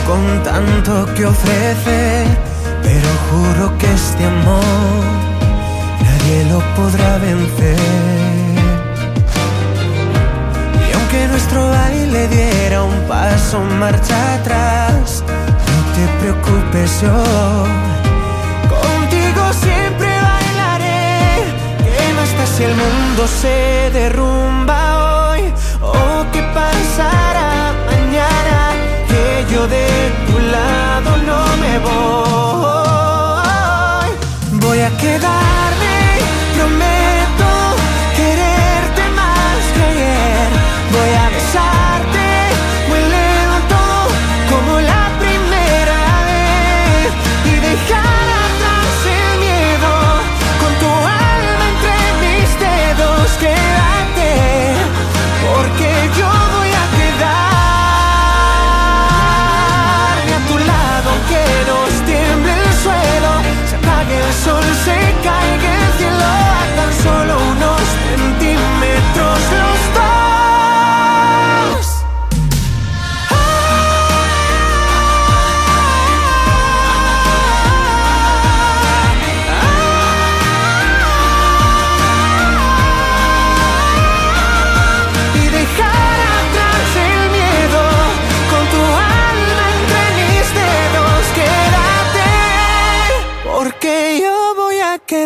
con 0.09 0.43
tanto 0.43 1.05
que 1.13 1.23
ofrecer, 1.23 2.25
pero 2.81 3.09
juro 3.29 3.77
que 3.77 3.87
este 3.93 4.25
amor 4.25 5.03
nadie 6.07 6.45
lo 6.51 6.59
podrá 6.77 7.11
vencer. 7.19 7.77
Y 10.87 10.93
aunque 10.95 11.27
nuestro 11.27 11.69
baile 11.69 12.27
diera 12.27 12.81
un 12.81 12.99
paso 13.07 13.59
marcha 13.83 14.17
atrás, 14.39 15.23
no 15.69 15.79
te 15.95 16.03
preocupes 16.19 17.01
yo. 17.03 17.17
Contigo 18.75 19.43
siempre 19.65 20.09
bailaré. 20.29 21.43
¿Qué 21.83 22.05
más 22.17 22.49
si 22.55 22.63
el 22.63 22.75
mundo 22.83 23.21
se 23.41 23.91
derrumba 23.93 24.68
de 29.67 29.87
tu 30.27 30.39
lado 30.39 31.17
no 31.27 31.39
me 31.57 31.79
voy. 31.79 31.99
Voy 34.51 34.79
a 34.79 34.89
quedarme, 34.97 35.97
prometo 36.55 37.08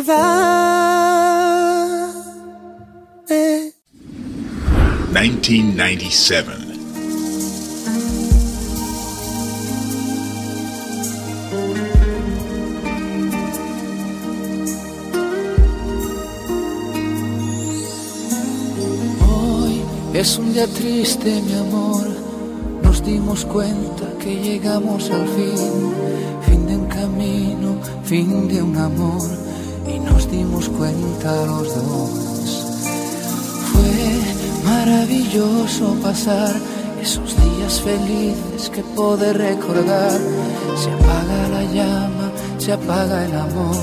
a 0.04 0.06
quedar. 0.06 0.54
1997. 5.14 6.52
Hoy 19.22 19.82
es 20.14 20.38
un 20.38 20.54
día 20.54 20.68
triste, 20.68 21.42
mi 21.42 21.54
amor. 21.54 22.08
Nos 22.82 23.04
dimos 23.04 23.46
cuenta 23.46 24.12
que 24.20 24.36
llegamos 24.36 25.10
al 25.10 25.28
fin, 25.28 25.94
fin 26.48 26.68
de 26.68 26.76
un 26.78 26.86
camino, 26.88 27.78
fin 28.04 28.48
de 28.48 28.62
un 28.62 28.78
amor. 28.78 29.43
Dimos 30.34 30.68
cuenta 30.68 31.46
los 31.46 31.76
dos. 31.76 32.10
Fue 33.72 34.66
maravilloso 34.66 35.94
pasar 36.02 36.52
esos 37.00 37.36
días 37.38 37.80
felices 37.80 38.68
que 38.74 38.82
poder 38.96 39.38
recordar. 39.38 40.20
Se 40.76 40.90
apaga 40.90 41.50
la 41.50 41.64
llama, 41.72 42.32
se 42.58 42.74
apaga 42.74 43.26
el 43.26 43.36
amor, 43.36 43.78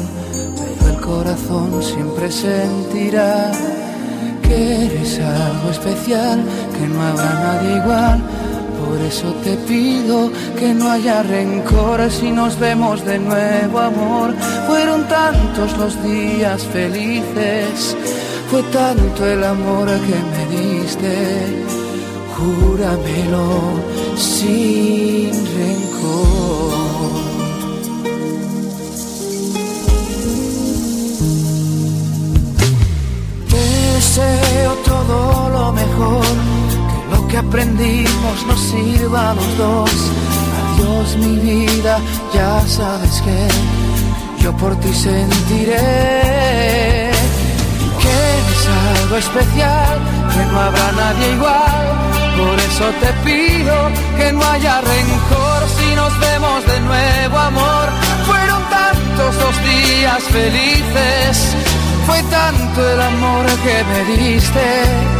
pero 0.80 0.92
el 0.92 1.01
corazón 1.01 1.80
siempre 1.84 2.32
sentirá 2.32 3.53
que 4.42 4.86
eres 4.86 5.20
algo 5.20 5.70
especial, 5.70 6.42
que 6.76 6.88
no 6.88 7.01
habrá 7.01 7.32
nadie 7.44 7.76
igual. 7.76 8.20
Por 8.91 9.01
eso 9.03 9.32
te 9.45 9.55
pido 9.68 10.32
que 10.59 10.74
no 10.74 10.91
haya 10.91 11.22
rencor 11.22 12.11
si 12.11 12.32
nos 12.32 12.59
vemos 12.59 13.05
de 13.05 13.20
nuevo, 13.20 13.78
amor. 13.78 14.34
Fueron 14.66 15.07
tantos 15.07 15.78
los 15.78 16.03
días 16.03 16.64
felices, 16.64 17.97
fue 18.51 18.64
tanto 18.64 19.26
el 19.28 19.45
amor 19.45 19.86
que 19.86 20.18
me 20.32 20.43
diste. 20.57 21.64
Júramelo 22.34 23.61
sin 24.16 25.30
rencor. 25.57 26.80
Deseo 33.51 34.72
todo 34.84 35.49
lo 35.49 35.72
mejor, 35.72 36.24
que 37.31 37.39
aprendimos 37.39 38.47
nos 38.47 38.61
sirva 38.61 39.35
los 39.35 39.59
dos. 39.59 39.91
Adiós 40.62 41.16
mi 41.16 41.37
vida, 41.37 41.99
ya 42.35 42.61
sabes 42.66 43.22
que 43.22 43.49
yo 44.43 44.53
por 44.57 44.74
ti 44.81 44.93
sentiré 44.93 45.76
que 48.01 48.11
eres 48.11 48.62
algo 48.99 49.16
especial, 49.16 49.99
que 50.33 50.45
no 50.51 50.61
habrá 50.61 50.93
nadie 50.93 51.33
igual. 51.35 51.87
Por 52.37 52.59
eso 52.59 52.87
te 53.03 53.12
pido 53.24 53.74
que 54.16 54.33
no 54.33 54.43
haya 54.45 54.81
rencor 54.81 55.61
si 55.76 55.95
nos 55.95 56.18
vemos 56.18 56.66
de 56.66 56.81
nuevo, 56.81 57.39
amor. 57.39 57.87
Fueron 58.26 58.62
tantos 58.70 59.35
los 59.45 59.57
días 59.62 60.22
felices, 60.24 61.55
fue 62.07 62.22
tanto 62.24 62.91
el 62.93 63.01
amor 63.01 63.47
que 63.64 63.85
me 63.91 64.01
diste. 64.16 65.19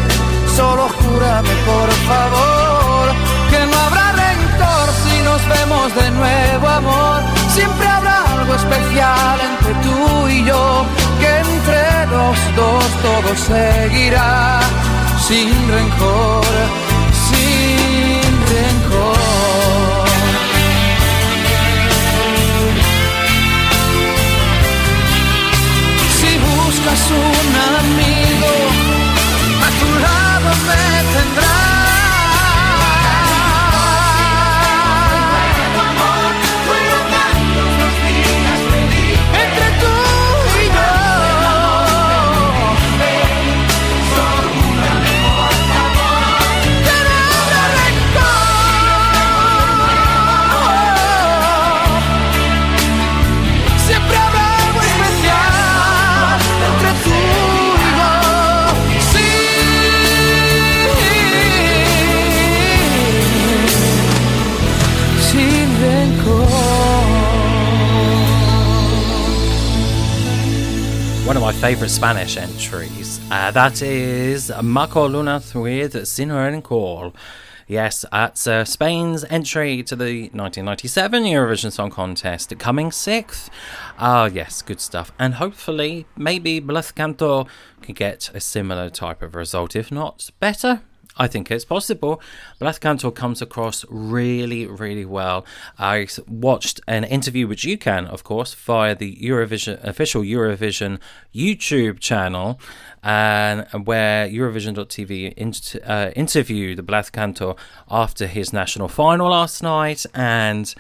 Solo 0.57 0.89
júrame 0.89 1.55
por 1.71 1.91
favor 2.09 3.05
que 3.51 3.67
no 3.67 3.79
habrá 3.79 4.13
rencor 4.13 4.87
si 5.03 5.23
nos 5.23 5.41
vemos 5.49 5.95
de 5.95 6.11
nuevo, 6.11 6.69
amor. 6.69 7.23
Siempre 7.49 7.87
habrá 7.87 8.25
algo 8.37 8.55
especial 8.55 9.39
entre 9.51 9.75
tú 9.85 10.29
y 10.29 10.45
yo, 10.45 10.85
que 11.21 11.39
entre 11.39 12.07
los 12.15 12.37
dos 12.57 12.85
todo 13.03 13.37
seguirá 13.37 14.61
sin 15.27 15.49
rencor, 15.69 16.45
sin 17.29 18.33
rencor. 18.53 19.19
Si 26.19 26.31
buscas 26.49 27.03
un 27.11 27.51
amigo, 27.79 28.70
lado 30.43 30.57
me 30.67 31.13
tendrás. 31.13 31.80
Favourite 71.61 71.91
Spanish 71.91 72.39
entries. 72.39 73.21
Uh, 73.31 73.51
that 73.51 73.83
is 73.83 74.51
Marcos 74.63 75.11
Llunas 75.11 75.55
with 75.55 76.09
Sin 76.09 76.63
Call. 76.63 77.15
Yes, 77.69 78.07
that's 78.11 78.47
uh, 78.47 78.65
Spain's 78.65 79.25
entry 79.25 79.83
to 79.83 79.95
the 79.95 80.31
1997 80.33 81.23
Eurovision 81.25 81.71
Song 81.71 81.91
Contest, 81.91 82.59
coming 82.59 82.91
sixth. 82.91 83.51
Ah, 83.99 84.25
yes, 84.25 84.63
good 84.63 84.81
stuff. 84.81 85.13
And 85.19 85.35
hopefully, 85.35 86.07
maybe 86.17 86.61
Blas 86.61 86.93
Canto 86.93 87.47
can 87.83 87.95
get 87.95 88.31
a 88.33 88.41
similar 88.41 88.89
type 88.89 89.21
of 89.21 89.35
result. 89.35 89.77
If 89.77 89.93
not, 89.93 90.31
better. 90.41 90.81
I 91.21 91.27
think 91.29 91.51
it's 91.51 91.67
possible. 91.67 92.23
Blas 92.59 92.79
Cantó 92.79 93.15
comes 93.15 93.43
across 93.43 93.85
really, 93.91 94.67
really 94.67 95.05
well. 95.05 95.45
I 95.79 96.09
watched 96.27 96.81
an 96.87 97.05
interview, 97.05 97.47
which 97.47 97.63
you 97.63 97.77
can, 97.77 98.07
of 98.07 98.25
course, 98.25 98.55
via 98.55 98.95
the 98.95 99.17
Eurovision 99.17 99.85
official 99.85 100.23
Eurovision 100.23 100.99
YouTube 101.35 102.01
channel, 102.01 102.59
and 103.03 103.67
where 103.87 104.27
Eurovision.tv 104.29 105.35
int- 105.35 105.77
uh, 105.85 106.11
interviewed 106.17 106.87
Blas 106.87 107.11
Cantó 107.11 107.59
after 107.91 108.27
his 108.27 108.55
national 108.55 108.89
final 108.89 109.29
last 109.29 109.63
night, 109.63 110.07
and 110.15 110.75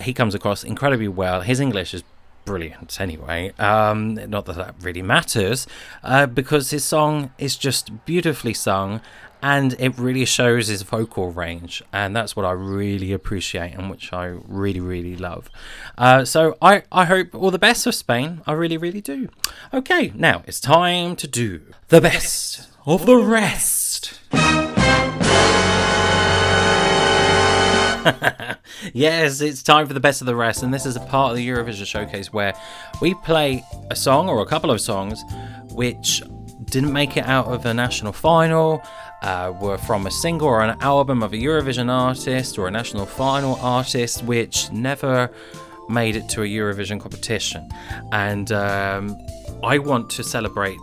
he 0.00 0.12
comes 0.12 0.34
across 0.34 0.64
incredibly 0.64 1.08
well. 1.08 1.42
His 1.42 1.60
English 1.60 1.94
is 1.94 2.02
brilliant 2.44 3.00
anyway. 3.00 3.52
Um, 3.60 4.14
not 4.28 4.46
that 4.46 4.56
that 4.56 4.74
really 4.82 5.02
matters, 5.02 5.68
uh, 6.02 6.26
because 6.26 6.70
his 6.70 6.84
song 6.84 7.30
is 7.38 7.56
just 7.56 8.04
beautifully 8.06 8.54
sung 8.54 9.00
and 9.42 9.74
it 9.78 9.98
really 9.98 10.24
shows 10.24 10.68
his 10.68 10.82
vocal 10.82 11.30
range, 11.30 11.82
and 11.92 12.14
that's 12.14 12.34
what 12.34 12.44
I 12.44 12.52
really 12.52 13.12
appreciate 13.12 13.74
and 13.74 13.90
which 13.90 14.12
I 14.12 14.36
really, 14.46 14.80
really 14.80 15.16
love. 15.16 15.50
Uh, 15.96 16.24
so 16.24 16.56
I, 16.60 16.82
I 16.90 17.04
hope 17.04 17.34
all 17.34 17.50
the 17.50 17.58
best 17.58 17.84
for 17.84 17.92
Spain. 17.92 18.42
I 18.46 18.52
really, 18.52 18.76
really 18.76 19.00
do. 19.00 19.28
Okay, 19.72 20.12
now 20.14 20.42
it's 20.46 20.60
time 20.60 21.16
to 21.16 21.26
do 21.26 21.62
the 21.88 22.00
best 22.00 22.68
of 22.86 23.06
the 23.06 23.16
rest. 23.16 24.20
yes, 28.92 29.40
it's 29.40 29.62
time 29.62 29.86
for 29.86 29.94
the 29.94 30.00
best 30.00 30.20
of 30.20 30.26
the 30.26 30.36
rest, 30.36 30.62
and 30.62 30.72
this 30.72 30.86
is 30.86 30.96
a 30.96 31.00
part 31.00 31.32
of 31.32 31.36
the 31.36 31.46
Eurovision 31.46 31.86
showcase 31.86 32.32
where 32.32 32.54
we 33.00 33.14
play 33.14 33.64
a 33.90 33.96
song 33.96 34.28
or 34.28 34.40
a 34.40 34.46
couple 34.46 34.70
of 34.70 34.80
songs 34.80 35.22
which 35.70 36.22
didn't 36.70 36.92
make 36.92 37.16
it 37.16 37.26
out 37.26 37.46
of 37.46 37.64
a 37.66 37.74
national 37.74 38.12
final, 38.12 38.82
uh, 39.22 39.52
were 39.60 39.78
from 39.78 40.06
a 40.06 40.10
single 40.10 40.48
or 40.48 40.62
an 40.62 40.80
album 40.80 41.22
of 41.22 41.32
a 41.32 41.36
Eurovision 41.36 41.90
artist 41.90 42.58
or 42.58 42.68
a 42.68 42.70
national 42.70 43.06
final 43.06 43.56
artist 43.56 44.22
which 44.24 44.70
never 44.70 45.30
made 45.88 46.16
it 46.16 46.28
to 46.28 46.42
a 46.42 46.46
Eurovision 46.46 47.00
competition. 47.00 47.68
And 48.12 48.52
um, 48.52 49.18
I 49.62 49.78
want 49.78 50.10
to 50.10 50.22
celebrate 50.22 50.78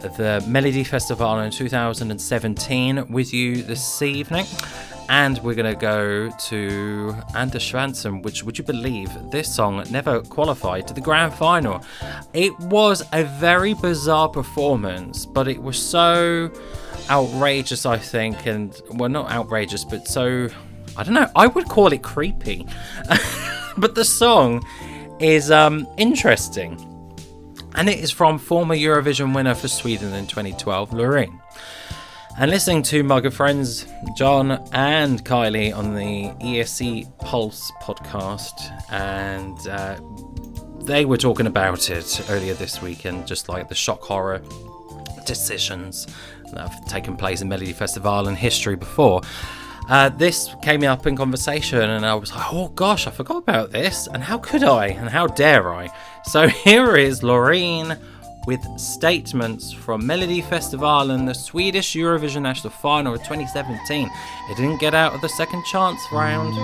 the 0.00 0.44
Melody 0.46 0.84
Festival 0.84 1.38
in 1.40 1.50
2017 1.50 3.08
with 3.08 3.32
you 3.32 3.62
this 3.62 4.02
evening. 4.02 4.46
And 5.08 5.38
we're 5.38 5.54
going 5.54 5.72
to 5.72 5.78
go 5.78 6.30
to 6.30 7.14
Anders 7.34 7.62
Svensson, 7.62 8.22
which, 8.22 8.42
would 8.42 8.56
you 8.56 8.64
believe, 8.64 9.10
this 9.30 9.54
song 9.54 9.84
never 9.90 10.22
qualified 10.22 10.88
to 10.88 10.94
the 10.94 11.00
grand 11.00 11.34
final. 11.34 11.84
It 12.32 12.58
was 12.58 13.02
a 13.12 13.24
very 13.24 13.74
bizarre 13.74 14.28
performance, 14.28 15.26
but 15.26 15.46
it 15.46 15.62
was 15.62 15.78
so 15.78 16.50
outrageous, 17.10 17.84
I 17.84 17.98
think, 17.98 18.46
and, 18.46 18.80
well, 18.92 19.10
not 19.10 19.30
outrageous, 19.30 19.84
but 19.84 20.08
so, 20.08 20.48
I 20.96 21.02
don't 21.02 21.14
know, 21.14 21.30
I 21.36 21.48
would 21.48 21.68
call 21.68 21.92
it 21.92 22.02
creepy. 22.02 22.66
but 23.76 23.94
the 23.94 24.04
song 24.04 24.64
is 25.20 25.50
um, 25.50 25.86
interesting. 25.98 26.90
And 27.74 27.88
it 27.88 27.98
is 27.98 28.10
from 28.10 28.38
former 28.38 28.76
Eurovision 28.76 29.34
winner 29.34 29.54
for 29.54 29.68
Sweden 29.68 30.14
in 30.14 30.26
2012, 30.26 30.90
Loreen. 30.90 31.40
And 32.36 32.50
listening 32.50 32.82
to 32.84 33.04
my 33.04 33.20
good 33.20 33.32
friends 33.32 33.86
John 34.16 34.50
and 34.72 35.24
Kylie 35.24 35.72
on 35.72 35.94
the 35.94 36.30
ESC 36.44 37.16
Pulse 37.20 37.70
podcast, 37.80 38.72
and 38.90 39.56
uh, 39.68 40.00
they 40.84 41.04
were 41.04 41.16
talking 41.16 41.46
about 41.46 41.90
it 41.90 42.26
earlier 42.28 42.54
this 42.54 42.82
week, 42.82 43.04
and 43.04 43.24
just 43.24 43.48
like 43.48 43.68
the 43.68 43.74
shock 43.76 44.02
horror 44.02 44.42
decisions 45.24 46.08
that 46.52 46.68
have 46.68 46.84
taken 46.86 47.16
place 47.16 47.40
in 47.40 47.48
Melody 47.48 47.72
Festival 47.72 48.26
and 48.26 48.36
history 48.36 48.74
before. 48.74 49.20
Uh, 49.88 50.08
this 50.08 50.50
came 50.60 50.82
up 50.82 51.06
in 51.06 51.16
conversation, 51.16 51.78
and 51.78 52.04
I 52.04 52.16
was 52.16 52.34
like, 52.34 52.52
oh 52.52 52.68
gosh, 52.70 53.06
I 53.06 53.12
forgot 53.12 53.36
about 53.36 53.70
this, 53.70 54.08
and 54.08 54.24
how 54.24 54.38
could 54.38 54.64
I, 54.64 54.88
and 54.88 55.08
how 55.08 55.28
dare 55.28 55.72
I? 55.72 55.88
So 56.24 56.48
here 56.64 56.96
is 56.96 57.20
Loreen 57.20 57.96
with 58.46 58.78
statements 58.78 59.72
from 59.72 60.06
Melody 60.06 60.40
Festival 60.40 61.10
and 61.10 61.28
the 61.28 61.34
Swedish 61.34 61.94
Eurovision 61.94 62.42
National 62.42 62.70
Final 62.70 63.14
of 63.14 63.20
2017. 63.20 64.10
It 64.50 64.56
didn't 64.56 64.80
get 64.80 64.94
out 64.94 65.14
of 65.14 65.20
the 65.20 65.28
second 65.28 65.64
chance 65.64 66.00
round. 66.12 66.54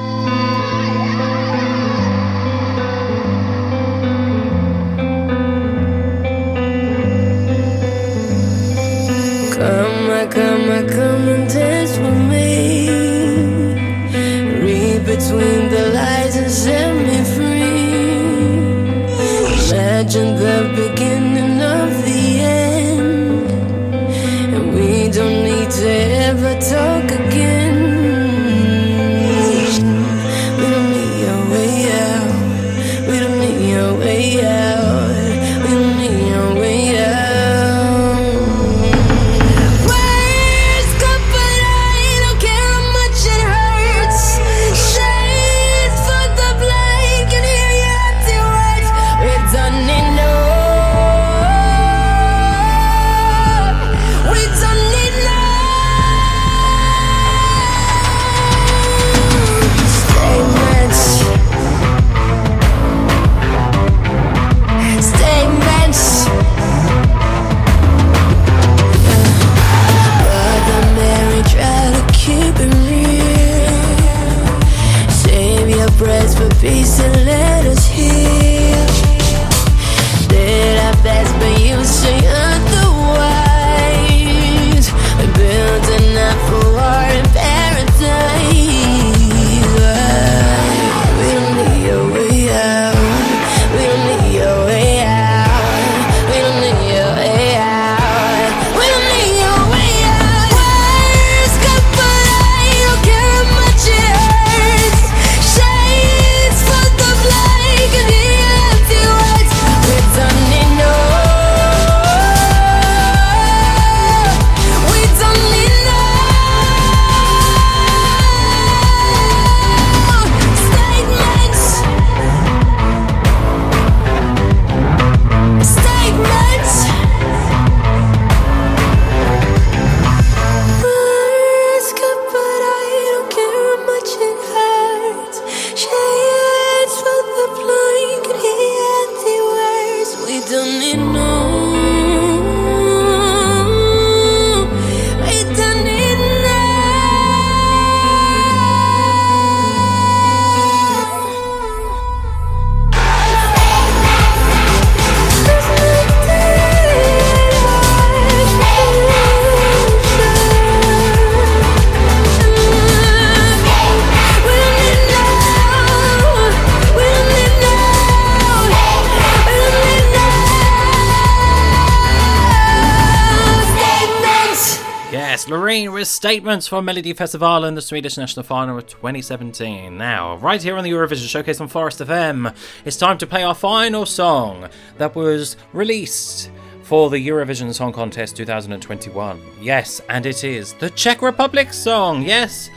Statements 176.20 176.66
from 176.66 176.84
Melody 176.84 177.14
Festival 177.14 177.64
in 177.64 177.74
the 177.76 177.80
Swedish 177.80 178.18
National 178.18 178.44
Final 178.44 178.76
of 178.76 178.86
2017. 178.86 179.96
Now, 179.96 180.36
right 180.36 180.62
here 180.62 180.76
on 180.76 180.84
the 180.84 180.90
Eurovision 180.90 181.26
Showcase 181.26 181.62
on 181.62 181.68
Forest 181.68 182.00
FM, 182.00 182.54
it's 182.84 182.98
time 182.98 183.16
to 183.16 183.26
play 183.26 183.42
our 183.42 183.54
final 183.54 184.04
song 184.04 184.68
that 184.98 185.14
was 185.14 185.56
released 185.72 186.50
for 186.82 187.08
the 187.08 187.16
Eurovision 187.16 187.72
Song 187.72 187.94
Contest 187.94 188.36
2021. 188.36 189.40
Yes, 189.62 190.02
and 190.10 190.26
it 190.26 190.44
is 190.44 190.74
the 190.74 190.90
Czech 190.90 191.22
Republic 191.22 191.72
song. 191.72 192.20
Yes. 192.20 192.68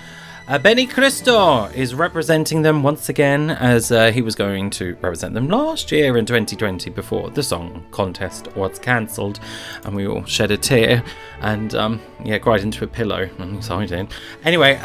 Uh, 0.45 0.59
Benny 0.59 0.85
Cristo 0.85 1.65
is 1.67 1.95
representing 1.95 2.63
them 2.63 2.83
once 2.83 3.07
again 3.07 3.49
as 3.49 3.93
uh, 3.93 4.11
he 4.11 4.21
was 4.21 4.35
going 4.35 4.69
to 4.71 4.93
represent 4.95 5.33
them 5.33 5.47
last 5.47 5.89
year 5.89 6.17
in 6.17 6.25
2020 6.25 6.89
before 6.89 7.29
the 7.29 7.41
song 7.41 7.85
contest 7.91 8.53
was 8.57 8.77
cancelled 8.77 9.39
and 9.85 9.95
we 9.95 10.05
all 10.05 10.25
shed 10.25 10.51
a 10.51 10.57
tear 10.57 11.01
and 11.39 11.73
um, 11.75 12.01
yeah, 12.25 12.37
cried 12.39 12.59
into 12.59 12.83
a 12.83 12.87
pillow. 12.87 13.29
So 13.61 13.79
I 13.79 13.85
did. 13.85 14.13
Anyway, 14.43 14.81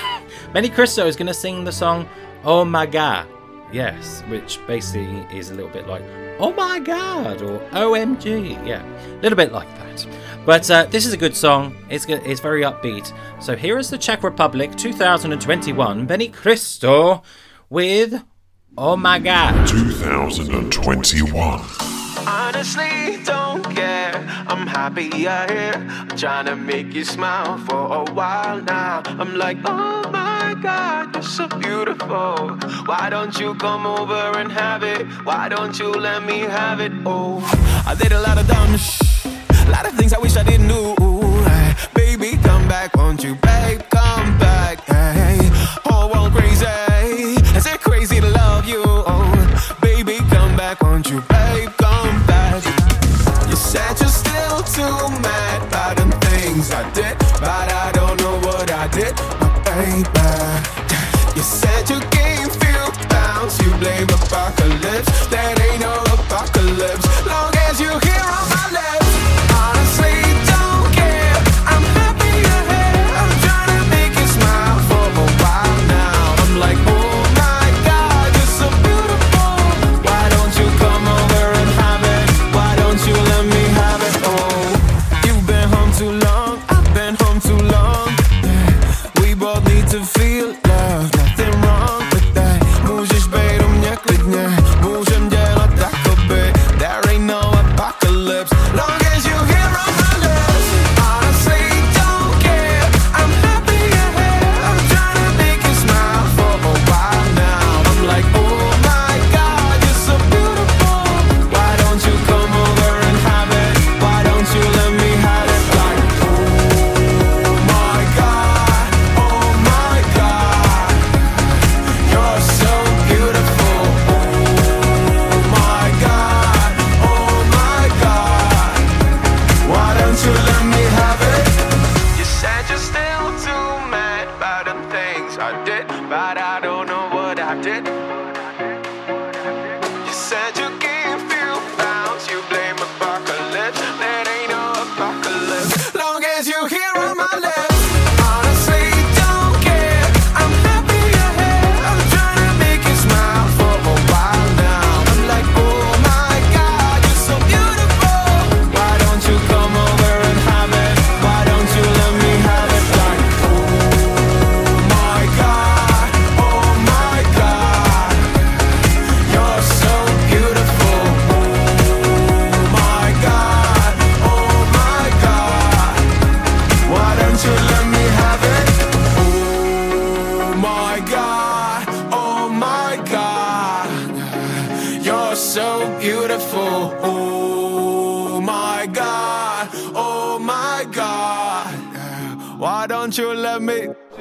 Benny 0.52 0.68
Cristo 0.68 1.08
is 1.08 1.16
going 1.16 1.26
to 1.26 1.34
sing 1.34 1.64
the 1.64 1.72
song 1.72 2.08
Oh 2.44 2.64
My 2.64 2.86
God. 2.86 3.26
Yes, 3.72 4.22
which 4.28 4.64
basically 4.68 5.26
is 5.36 5.50
a 5.50 5.54
little 5.54 5.70
bit 5.70 5.88
like 5.88 6.02
Oh 6.38 6.52
My 6.52 6.78
God 6.78 7.42
or 7.42 7.58
OMG. 7.70 8.64
Yeah, 8.64 8.84
a 8.84 9.20
little 9.22 9.36
bit 9.36 9.50
like 9.50 9.68
that. 9.78 10.06
But 10.46 10.70
uh, 10.70 10.86
this 10.86 11.06
is 11.06 11.12
a 11.12 11.16
good 11.16 11.36
song. 11.36 11.76
It's 11.90 12.06
good, 12.06 12.22
it's 12.24 12.40
very 12.40 12.62
upbeat. 12.62 13.12
So 13.42 13.56
here 13.56 13.78
is 13.78 13.90
the 13.90 13.98
Czech 13.98 14.22
Republic 14.22 14.76
2021 14.76 16.06
Benny 16.06 16.28
Cristo 16.28 17.22
with 17.68 18.22
Oh 18.78 18.96
My 18.96 19.18
God. 19.18 19.66
2021. 19.66 21.60
Honestly, 22.26 23.22
don't 23.24 23.62
care. 23.74 24.14
I'm 24.48 24.66
happy 24.66 25.10
you're 25.16 25.46
here. 25.52 25.74
I'm 25.76 26.08
trying 26.16 26.46
to 26.46 26.56
make 26.56 26.94
you 26.94 27.04
smile 27.04 27.58
for 27.58 27.74
a 27.74 28.04
while 28.12 28.60
now. 28.62 29.02
I'm 29.04 29.36
like, 29.36 29.58
oh 29.64 30.08
my 30.10 30.56
god, 30.62 31.14
you're 31.14 31.22
so 31.22 31.48
beautiful. 31.48 32.58
Why 32.86 33.08
don't 33.10 33.38
you 33.38 33.54
come 33.56 33.86
over 33.86 34.38
and 34.38 34.50
have 34.52 34.82
it? 34.82 35.06
Why 35.24 35.48
don't 35.48 35.78
you 35.78 35.92
let 35.92 36.22
me 36.24 36.40
have 36.40 36.80
it? 36.80 36.92
Oh, 37.04 37.40
I 37.86 37.94
did 37.94 38.12
a 38.12 38.20
lot 38.20 38.38
of 38.38 38.46
dumb 38.46 38.76
sh. 38.76 39.09
A 39.66 39.70
lot 39.70 39.86
of 39.86 39.94
things 39.94 40.12
I 40.12 40.18
wish 40.18 40.36
I 40.36 40.42
didn't 40.42 40.68
do. 40.68 40.94
Hey, 41.44 41.74
baby, 41.94 42.36
come 42.42 42.66
back, 42.68 42.96
won't 42.96 43.22
you, 43.22 43.34
babe? 43.36 43.80
Come 43.90 44.38
back. 44.38 44.80
Hey, 44.86 45.38
oh, 45.86 45.90
whole 45.90 46.10
world 46.12 46.32
crazy. 46.32 46.66
Is 47.56 47.66
it 47.66 47.80
crazy 47.80 48.20
to 48.20 48.28
love 48.30 48.66
you? 48.66 48.82
Oh, 48.86 49.76
baby, 49.80 50.18
come 50.30 50.56
back, 50.56 50.82
won't 50.82 51.08
you, 51.10 51.20
babe? 51.22 51.70
Come 51.78 52.26
back. 52.26 52.64
You 53.48 53.56
said 53.56 53.98
you're 54.00 54.08
still 54.08 54.62
too 54.62 54.96
mad 55.22 55.62
about 55.68 55.96
the 55.96 56.06
things 56.26 56.70
I 56.72 56.82
did, 56.92 57.18
but 57.40 57.66
I 57.84 57.90
don't 57.92 58.18
know 58.20 58.38
what 58.48 58.70
I 58.70 58.86
did, 58.88 59.14
my 59.40 59.48
baby. 59.64 60.80
You 61.36 61.42
said 61.42 61.88
you 61.90 62.00
gave 62.10 62.39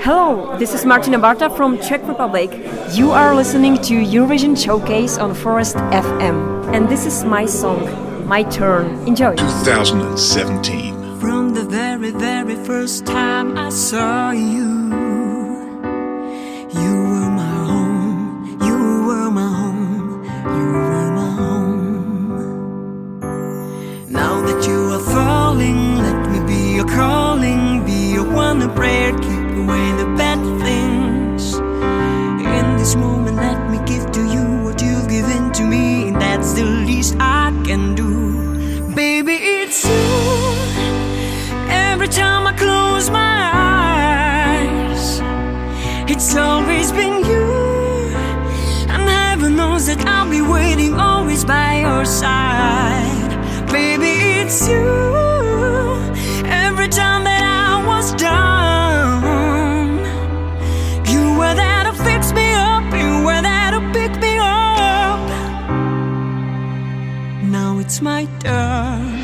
Hello, 0.09 0.57
this 0.57 0.73
is 0.73 0.85
Martina 0.87 1.19
Barta 1.19 1.55
from 1.55 1.77
Czech 1.77 2.01
Republic. 2.07 2.49
You 2.93 3.11
are 3.11 3.35
listening 3.35 3.75
to 3.83 3.93
Eurovision 3.93 4.57
Showcase 4.57 5.19
on 5.19 5.35
Forest 5.35 5.75
FM. 5.75 6.65
And 6.73 6.89
this 6.89 7.05
is 7.05 7.23
my 7.23 7.45
song, 7.45 7.85
My 8.27 8.41
Turn. 8.41 9.07
Enjoy. 9.07 9.35
2017. 9.35 11.19
From 11.19 11.53
the 11.53 11.63
very, 11.63 12.09
very 12.09 12.55
first 12.55 13.05
time 13.05 13.55
I 13.55 13.69
saw 13.69 14.31
you, 14.31 14.89
you 16.73 16.93
were 17.11 17.29
my 17.29 17.53
home, 17.69 18.57
you 18.65 19.05
were 19.05 19.29
my 19.29 19.47
home, 19.61 20.23
you 20.57 20.71
were 20.89 21.11
my 21.21 21.29
home. 21.37 22.81
Now 24.09 24.41
that 24.41 24.65
you 24.67 24.91
are 24.91 25.05
falling, 25.13 25.99
let 25.99 26.31
me 26.31 26.39
be 26.47 26.77
your 26.77 26.87
calling, 26.87 27.85
be 27.85 28.13
your 28.13 28.25
one 28.33 28.73
prayer, 28.73 29.13
keep 29.19 29.28
can 37.69 37.93
do. 37.93 38.95
Baby, 38.95 39.35
it's 39.35 39.85
you. 39.85 40.07
Every 41.69 42.07
time 42.07 42.47
I 42.47 42.53
close 42.57 43.11
my 43.11 43.41
eyes, 44.55 45.21
it's 46.09 46.35
always 46.35 46.91
been 46.91 47.23
you. 47.31 47.45
And 48.93 49.07
heaven 49.07 49.55
knows 49.55 49.85
that 49.85 50.03
I'll 50.07 50.27
be 50.27 50.41
waiting 50.41 50.95
always 50.95 51.45
by 51.45 51.81
your 51.81 52.05
side. 52.05 53.29
Baby, 53.71 54.13
it's 54.41 54.67
you. 54.67 55.08
It's 67.99 68.03
my 68.03 68.25
turn. 68.39 69.19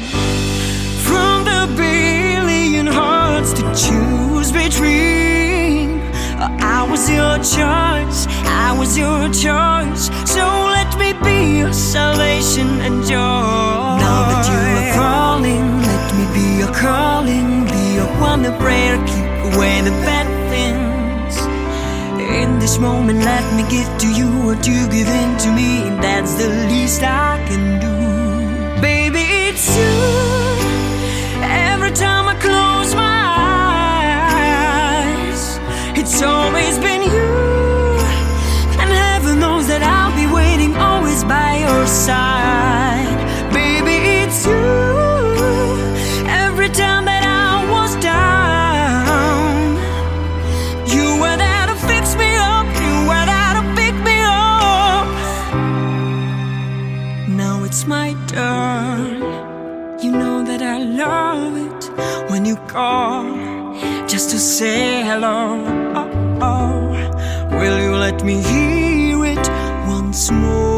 From 1.08 1.46
the 1.46 1.64
billion 1.78 2.88
hearts 2.88 3.54
to 3.54 3.64
choose 3.74 4.52
between, 4.52 6.02
I 6.60 6.86
was 6.90 7.10
your 7.10 7.38
choice, 7.38 8.28
I 8.66 8.76
was 8.78 8.98
your 8.98 9.28
choice. 9.32 10.10
So 10.30 10.44
let 10.76 10.92
me 11.00 11.14
be 11.24 11.60
your 11.60 11.74
salvation 11.74 12.68
and 12.82 13.04
joy. 13.04 14.00
Now 14.04 14.22
that 14.30 14.44
you 14.52 14.60
are 14.80 14.94
calling, 14.94 15.66
let 15.92 16.06
me 16.18 16.26
be 16.34 16.60
your 16.60 16.74
calling, 16.74 17.66
be 17.66 17.96
your 17.96 18.12
wonder 18.20 18.52
prayer, 18.60 18.98
keep 19.08 19.54
away 19.54 19.82
the 19.88 19.96
bad 20.04 20.28
things. 20.52 21.36
In 22.20 22.60
this 22.60 22.78
moment, 22.78 23.20
let 23.20 23.46
me 23.56 23.64
give 23.70 23.90
to 24.00 24.08
you 24.20 24.28
what 24.46 24.68
you 24.68 24.86
give 24.90 25.08
in 25.08 25.38
to 25.44 25.50
me, 25.52 25.88
and 25.88 26.04
that's 26.04 26.34
the 26.34 26.50
least 26.68 27.04
I 27.04 27.42
can 27.48 27.80
do. 27.80 27.95
It's 29.58 29.78
you. 29.78 29.84
Every 31.42 31.92
time 31.92 32.28
I 32.28 32.36
close 32.42 32.94
my 32.94 33.24
eyes, 35.32 35.60
it's 35.98 36.22
always 36.22 36.78
been 36.80 37.04
you. 37.04 37.32
And 38.82 38.90
heaven 38.92 39.40
knows 39.40 39.68
that 39.68 39.82
I'll 39.82 40.14
be 40.14 40.28
waiting 40.28 40.76
always 40.76 41.24
by 41.24 41.60
your 41.60 41.88
side. 41.88 42.45
Call 62.76 63.24
just 64.06 64.30
to 64.32 64.38
say 64.38 65.02
hello. 65.02 65.38
Oh, 66.00 66.10
oh. 66.50 67.58
Will 67.60 67.80
you 67.86 67.96
let 67.96 68.18
me 68.24 68.36
hear 68.42 69.26
it 69.34 69.48
once 69.88 70.30
more? 70.30 70.75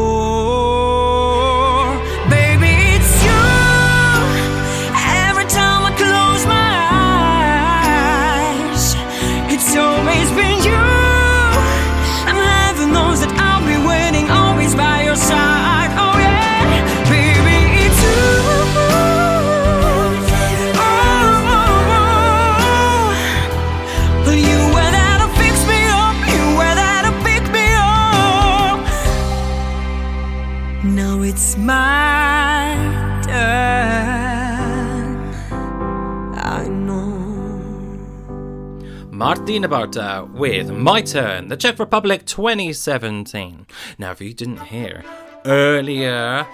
Martina 39.48 39.66
Barta 39.66 40.24
uh, 40.24 40.26
with 40.26 40.70
My 40.70 41.00
Turn, 41.00 41.48
the 41.48 41.56
Czech 41.56 41.78
Republic 41.78 42.26
2017. 42.26 43.66
Now, 43.96 44.10
if 44.10 44.20
you 44.20 44.34
didn't 44.34 44.58
hear 44.58 45.02
earlier 45.46 46.46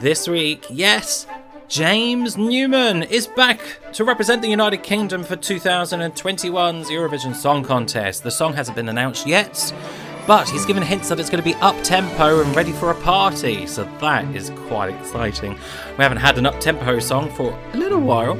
this 0.00 0.28
week, 0.28 0.66
yes, 0.68 1.26
James 1.68 2.36
Newman 2.36 3.04
is 3.04 3.26
back 3.26 3.58
to 3.94 4.04
represent 4.04 4.42
the 4.42 4.48
United 4.48 4.82
Kingdom 4.82 5.24
for 5.24 5.34
2021's 5.34 6.90
Eurovision 6.90 7.34
Song 7.34 7.64
Contest. 7.64 8.22
The 8.22 8.30
song 8.30 8.52
hasn't 8.52 8.76
been 8.76 8.90
announced 8.90 9.26
yet, 9.26 9.72
but 10.26 10.46
he's 10.46 10.66
given 10.66 10.82
hints 10.82 11.08
that 11.08 11.18
it's 11.18 11.30
going 11.30 11.42
to 11.42 11.50
be 11.50 11.54
up 11.62 11.82
tempo 11.82 12.42
and 12.42 12.54
ready 12.54 12.72
for 12.72 12.90
a 12.90 13.00
party, 13.00 13.66
so 13.66 13.84
that 14.02 14.26
is 14.36 14.50
quite 14.66 14.92
exciting. 15.00 15.52
We 15.96 16.02
haven't 16.02 16.18
had 16.18 16.36
an 16.36 16.44
up 16.44 16.60
tempo 16.60 16.98
song 16.98 17.30
for 17.30 17.58
a 17.72 17.78
little 17.78 18.00
while. 18.00 18.38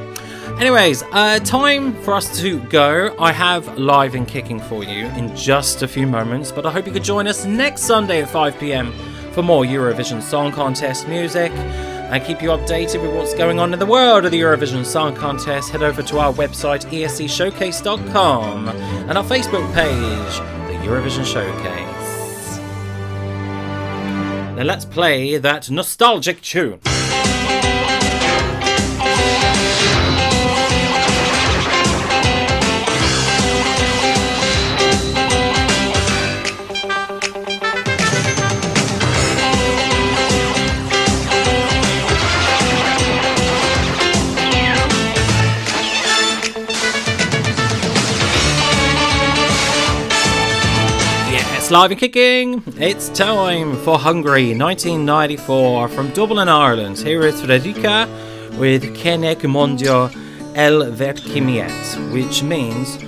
Anyways, 0.62 1.02
uh, 1.10 1.40
time 1.40 1.92
for 2.02 2.14
us 2.14 2.38
to 2.38 2.60
go. 2.66 3.16
I 3.18 3.32
have 3.32 3.76
live 3.78 4.14
and 4.14 4.28
kicking 4.28 4.60
for 4.60 4.84
you 4.84 5.06
in 5.06 5.34
just 5.34 5.82
a 5.82 5.88
few 5.88 6.06
moments, 6.06 6.52
but 6.52 6.64
I 6.64 6.70
hope 6.70 6.86
you 6.86 6.92
could 6.92 7.02
join 7.02 7.26
us 7.26 7.44
next 7.44 7.82
Sunday 7.82 8.22
at 8.22 8.30
5 8.30 8.60
pm 8.60 8.92
for 9.32 9.42
more 9.42 9.64
Eurovision 9.64 10.22
Song 10.22 10.52
Contest 10.52 11.08
music. 11.08 11.50
And 11.50 12.22
keep 12.24 12.40
you 12.40 12.50
updated 12.50 13.02
with 13.02 13.12
what's 13.12 13.34
going 13.34 13.58
on 13.58 13.72
in 13.72 13.80
the 13.80 13.86
world 13.86 14.24
of 14.24 14.30
the 14.30 14.40
Eurovision 14.40 14.86
Song 14.86 15.16
Contest. 15.16 15.70
Head 15.70 15.82
over 15.82 16.00
to 16.00 16.20
our 16.20 16.32
website, 16.32 16.86
escshowcase.com, 16.92 18.68
and 18.68 19.18
our 19.18 19.24
Facebook 19.24 19.66
page, 19.74 20.38
the 20.68 20.86
Eurovision 20.86 21.24
Showcase. 21.24 22.58
Now 24.56 24.62
let's 24.62 24.84
play 24.84 25.38
that 25.38 25.72
nostalgic 25.72 26.40
tune. 26.40 26.78
Live 51.72 51.90
and 51.90 52.00
kicking. 52.00 52.62
It's 52.76 53.08
time 53.08 53.74
for 53.76 53.98
Hungary 53.98 54.54
1994 54.54 55.88
from 55.88 56.10
Dublin, 56.10 56.46
Ireland. 56.46 56.98
Here 56.98 57.22
is 57.22 57.40
Friderika 57.40 58.06
with 58.58 58.82
Kinek 58.94 59.40
mondjam 59.46 60.10
el 60.54 60.82
vétkeimet, 60.92 62.12
which 62.12 62.42
means 62.42 62.98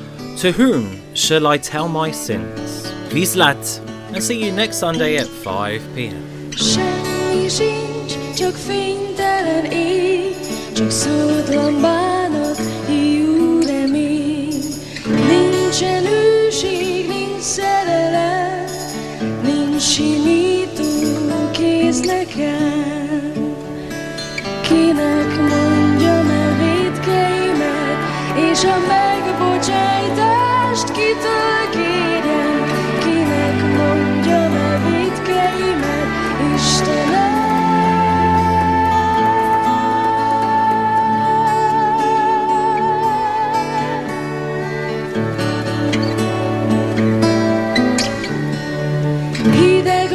To 0.40 0.50
whom 0.50 0.98
shall 1.14 1.46
I 1.46 1.58
tell 1.58 1.88
my 1.88 2.10
sins? 2.10 2.90
Vizlat, 3.12 3.80
and 4.14 4.22
see 4.22 4.42
you 4.42 4.50
next 4.50 4.78
Sunday 4.78 5.18
at 5.18 5.26
5 5.26 5.82
pm. 5.94 6.50
Simító 19.94 21.50
kéz. 21.52 22.00
Kinek 24.62 25.36
mondjam 25.36 26.30
el 26.30 26.56
védkeimet, 26.58 27.98
és 28.50 28.64
a 28.64 28.76
megbocsájtást 28.88 29.13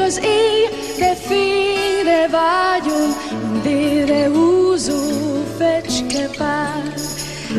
az 0.10 0.20
éj, 0.24 0.70
de 1.00 1.16
fényre 1.16 2.28
vágyom, 2.28 3.12
délre 3.64 4.28
húzó 4.28 5.02
fecskepár. 5.58 6.94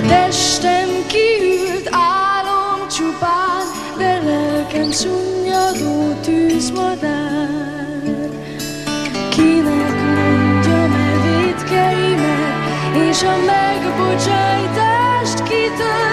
Testem 0.09 0.89
kiült 1.07 1.89
álom 1.91 2.89
csupán, 2.89 3.67
de 3.99 4.23
lelkem 4.25 4.91
szunnyadó 4.91 6.21
tűzmadár. 6.23 7.51
Kinek 9.29 9.95
mondjam 10.03 10.93
el 10.93 11.21
védkeimet, 11.23 12.55
és 13.11 13.23
a 13.23 13.37
megbocsájtást 13.47 15.43
kitől 15.43 16.10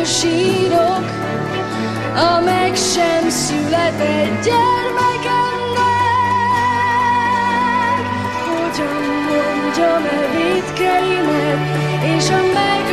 sírok, 0.05 1.11
a 2.15 2.41
meg 2.41 2.77
sem 2.77 3.29
született 3.29 4.45
gyermekemnek. 4.45 4.84
szürkeimet, 10.77 11.59
és 12.03 12.31
a 12.31 12.43
meg 12.53 12.84